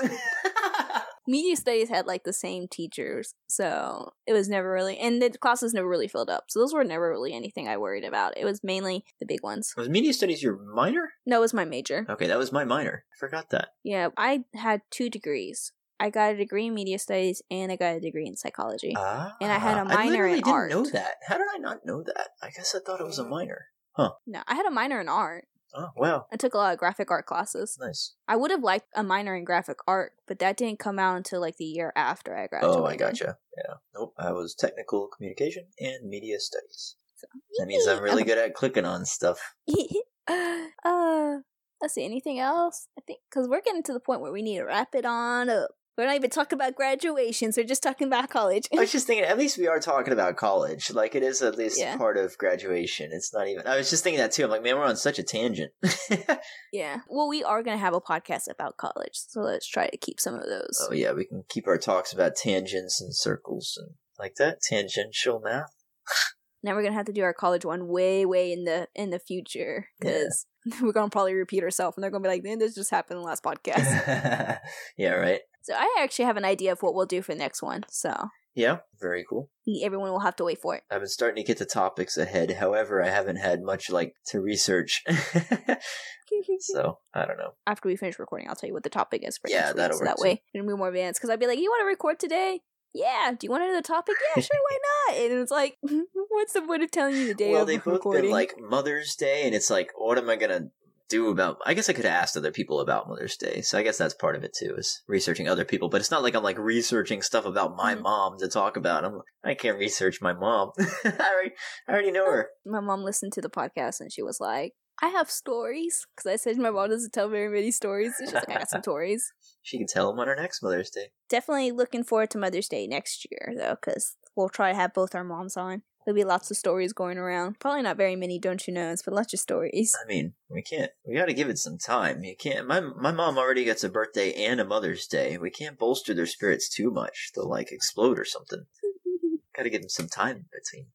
[1.28, 5.74] Media studies had like the same teachers, so it was never really, and the classes
[5.74, 6.46] never really filled up.
[6.50, 8.38] So those were never really anything I worried about.
[8.38, 9.74] It was mainly the big ones.
[9.76, 11.10] was media studies your minor?
[11.26, 12.06] No, it was my major.
[12.08, 13.06] Okay, that was my minor.
[13.12, 13.70] I forgot that.
[13.84, 15.72] Yeah, I had two degrees.
[16.00, 18.94] I got a degree in media studies and I got a degree in psychology.
[18.96, 20.70] Ah, And I had a minor literally in didn't art.
[20.72, 21.16] know that.
[21.28, 22.30] How did I not know that?
[22.42, 23.66] I guess I thought it was a minor.
[23.94, 24.12] Huh.
[24.26, 25.46] No, I had a minor in art.
[25.76, 26.26] Oh, wow.
[26.32, 27.78] I took a lot of graphic art classes.
[27.80, 28.16] Nice.
[28.28, 31.42] I would have liked a minor in graphic art, but that didn't come out until
[31.42, 32.80] like the year after I graduated.
[32.82, 33.38] Oh, I gotcha.
[33.58, 33.76] Yeah.
[33.94, 34.14] Nope.
[34.18, 36.96] I was technical communication and media studies.
[37.16, 37.28] So-
[37.60, 39.56] That means I'm really good at clicking on stuff.
[40.28, 41.38] uh,
[41.82, 42.06] let's see.
[42.06, 42.88] Anything else?
[42.98, 45.50] I think because we're getting to the point where we need to wrap it on
[45.50, 45.72] up.
[46.00, 47.58] We're not even talking about graduations.
[47.58, 48.70] We're just talking about college.
[48.74, 50.92] I was just thinking, at least we are talking about college.
[50.92, 51.98] Like, it is at least Yeah.
[51.98, 53.10] part of graduation.
[53.12, 53.68] It's not even.
[53.68, 54.46] I was just thinking that too.
[54.46, 55.74] I'm like, man, we're on such a tangent.
[56.72, 57.00] yeah.
[57.10, 60.36] Well, we are gonna have a podcast about college, so let's try to keep some
[60.36, 60.88] of those.
[60.90, 64.62] oh, yeah, we can keep our talks about tangents and circles and like that.
[64.62, 65.74] Tangential math.
[66.64, 69.20] Now we're gonna have to do our college one way, way in the in the
[69.20, 70.46] future because
[70.82, 73.22] we're gonna probably repeat ourselves, and they're gonna be like, "Man, this just happened in
[73.24, 74.60] the last podcast."
[74.98, 75.42] yeah, right.
[75.62, 77.84] so I actually have an idea of what we'll do for the next one.
[77.90, 78.14] So
[78.56, 79.50] Yeah, very cool.
[79.84, 80.84] everyone will have to wait for it.
[80.92, 82.52] I've been starting to get the topics ahead.
[82.52, 85.04] However, I haven't had much like to research.
[86.60, 87.54] so I don't know.
[87.66, 89.94] After we finish recording, I'll tell you what the topic is for Yeah, next week.
[90.00, 91.20] So that way it'll be more advanced.
[91.20, 92.62] Because I'd be like, "You want to record today?"
[92.94, 93.32] Yeah.
[93.38, 94.16] Do you want to know the topic?
[94.36, 94.50] Yeah, sure.
[94.70, 94.78] Why
[95.14, 95.18] not?
[95.22, 95.78] And it's like,
[96.30, 98.24] what's the point of telling you the day well, of they've both recording?
[98.24, 100.70] been like Mother's Day, and it's like, what am I gonna
[101.10, 101.58] do about?
[101.66, 104.14] I guess I could have asked other people about Mother's Day, so I guess that's
[104.14, 105.90] part of it too, is researching other people.
[105.90, 108.02] But it's not like I'm like researching stuff about my Mhm.
[108.02, 109.04] mom to talk about.
[109.06, 110.72] I'm I can't research my mom.
[110.80, 111.52] I already,
[111.88, 112.50] I already know her.
[112.66, 116.06] my mom listened to the podcast and she was like, I have stories.
[116.16, 118.14] Because I said my mom doesn't tell very many stories.
[118.20, 119.32] She's like, I got some stories.
[119.62, 121.08] She can tell them on her next Mother's Day.
[121.30, 125.16] Definitely looking forward to Mother's Day next year, though, because we'll try to have both
[125.16, 125.84] our moms on.
[126.06, 127.60] There'll be lots of stories going around.
[127.60, 129.96] Probably not very many don't you knows, but lots of stories.
[130.02, 130.92] I mean, we can't.
[131.06, 132.24] We got to give it some time.
[132.24, 132.68] You can't.
[132.68, 135.38] My my mom already gets a birthday and a Mother's Day.
[135.38, 137.32] We can't bolster their spirits too much.
[137.36, 138.64] They'll like explode or something.
[139.56, 140.88] Got to give them some time in between.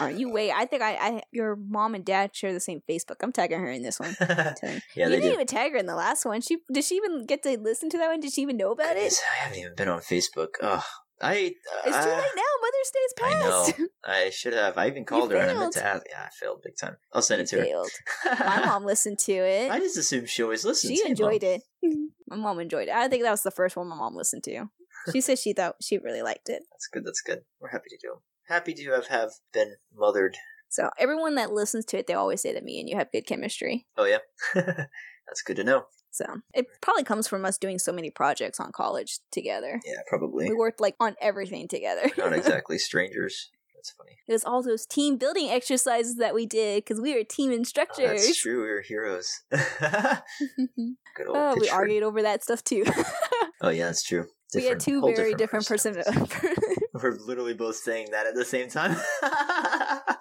[0.00, 0.52] Are you wait?
[0.52, 3.16] I think I, I your mom and dad share the same Facebook.
[3.22, 4.16] I'm tagging her in this one.
[4.94, 5.32] Yeah, you didn't do.
[5.32, 6.40] even tag her in the last one.
[6.40, 8.20] She did she even get to listen to that one?
[8.20, 9.12] Did she even know about it?
[9.32, 10.48] I haven't even been on Facebook.
[10.62, 10.84] Oh,
[11.20, 11.52] I.
[11.84, 12.42] It's too uh, late now.
[12.62, 13.86] Mother's Day's I know.
[14.04, 14.76] I should have.
[14.78, 16.02] I even called her and I meant to ask.
[16.08, 16.96] Yeah, I failed big time.
[17.12, 17.90] I'll send it to Failed.
[18.24, 19.70] My mom listened to it.
[19.70, 20.98] I just assume she always listens.
[20.98, 21.52] she enjoyed Mom.
[21.82, 22.10] it.
[22.28, 22.94] my mom enjoyed it.
[22.94, 24.66] I think that was the first one my mom listened to.
[25.12, 26.62] She said she thought she really liked it.
[26.70, 27.04] That's good.
[27.04, 27.40] That's good.
[27.60, 28.18] We're happy to do 'em.
[28.48, 30.36] Happy to have have been mothered.
[30.70, 33.26] So everyone that listens to it, they always say that me and you have good
[33.26, 33.86] chemistry.
[33.96, 34.18] Oh yeah,
[34.54, 35.84] that's good to know.
[36.10, 36.24] So
[36.54, 39.80] it probably comes from us doing so many projects on college together.
[39.84, 42.10] Yeah, probably We worked like on everything together.
[42.18, 43.50] not exactly strangers.
[43.74, 44.16] That's funny.
[44.26, 47.54] It was all those team building exercises that we did because we were team Oh,
[47.54, 48.08] instructors.
[48.26, 48.62] that's true.
[48.62, 49.30] We were heroes.
[49.50, 51.36] good old.
[51.36, 52.84] oh, we argued over that stuff too.
[53.60, 54.26] Oh yeah, that's true.
[54.54, 56.04] we had two very different personalities.
[56.12, 56.77] personalities.
[57.02, 58.96] We're literally both saying that at the same time.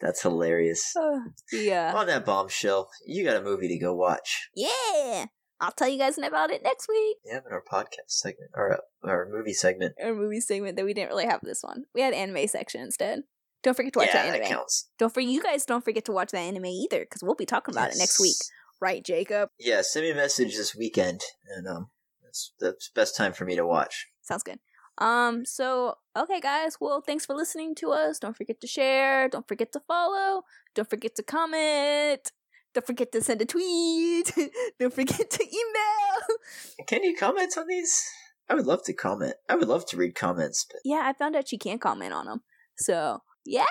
[0.00, 0.92] That's hilarious.
[1.52, 1.92] yeah.
[1.94, 4.48] On that bombshell, you got a movie to go watch.
[4.54, 5.26] Yeah.
[5.60, 7.18] I'll tell you guys about it next week.
[7.24, 9.94] Yeah, in our podcast segment or uh, our movie segment.
[10.02, 11.84] Our movie segment that we didn't really have this one.
[11.94, 13.22] We had anime section instead.
[13.62, 14.48] Don't forget to watch yeah, that that anime.
[14.48, 14.90] counts.
[14.98, 17.74] Don't forget, you guys don't forget to watch that anime either, because we'll be talking
[17.74, 18.36] about it next week,
[18.80, 19.48] right, Jacob?
[19.58, 21.22] Yeah, send me a message this weekend,
[21.56, 21.88] and um,
[22.22, 24.08] that's the best time for me to watch.
[24.20, 24.58] Sounds good.
[24.98, 26.76] Um, so okay, guys.
[26.80, 28.18] Well, thanks for listening to us.
[28.18, 29.28] Don't forget to share.
[29.28, 30.42] Don't forget to follow.
[30.74, 32.30] Don't forget to comment.
[32.74, 34.32] Don't forget to send a tweet.
[34.80, 36.38] don't forget to email.
[36.88, 38.02] Can you comment on these?
[38.48, 39.34] I would love to comment.
[39.48, 42.26] I would love to read comments, but Yeah, I found out you can't comment on
[42.26, 42.42] them.
[42.76, 43.64] So yeah,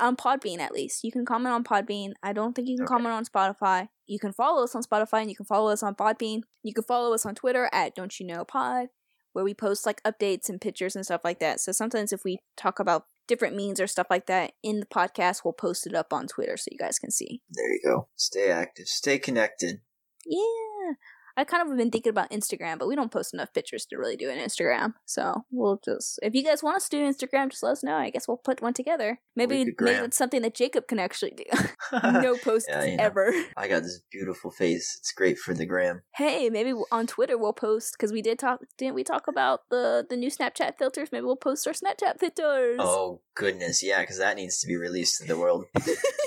[0.00, 2.12] on Podbean at least you can comment on Podbean.
[2.22, 2.94] I don't think you can Okay.
[2.94, 3.88] comment on Spotify.
[4.06, 6.40] You can follow us on Spotify and you can follow us on Podbean.
[6.62, 8.88] You can follow us on Twitter at Don't You Know Pod,
[9.36, 11.60] where we post like updates and pictures and stuff like that.
[11.60, 15.42] So sometimes if we talk about different memes or stuff like that in the podcast,
[15.44, 17.42] we'll post it up on Twitter so you guys can see.
[17.50, 18.08] there you go.
[18.16, 18.88] Stay active.
[18.88, 19.82] Stay connected.
[20.24, 20.94] Yeah.
[21.36, 23.98] I kind of have been thinking about Instagram, but we don't post enough pictures to
[23.98, 24.94] really do an Instagram.
[25.04, 27.94] So we'll just if you guys want us to do Instagram, just let us know.
[27.94, 29.20] I guess we'll put one together.
[29.34, 31.44] Maybe maybe it's something that Jacob can actually do.
[32.02, 33.32] no posts yeah, you know, ever.
[33.56, 34.96] I got this beautiful face.
[34.98, 36.02] It's great for the gram.
[36.14, 38.60] Hey, maybe on Twitter we'll post because we did talk.
[38.78, 41.10] Didn't we talk about the the new Snapchat filters?
[41.12, 42.78] Maybe we'll post our Snapchat filters.
[42.80, 45.66] Oh goodness, yeah, because that needs to be released to the world.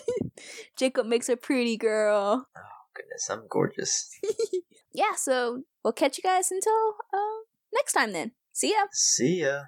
[0.77, 2.47] Jacob makes a pretty girl.
[2.55, 4.09] Oh goodness, I'm gorgeous.
[4.93, 7.43] yeah, so we'll catch you guys until uh,
[7.73, 8.31] next time then.
[8.53, 8.85] See ya.
[8.91, 9.63] See ya.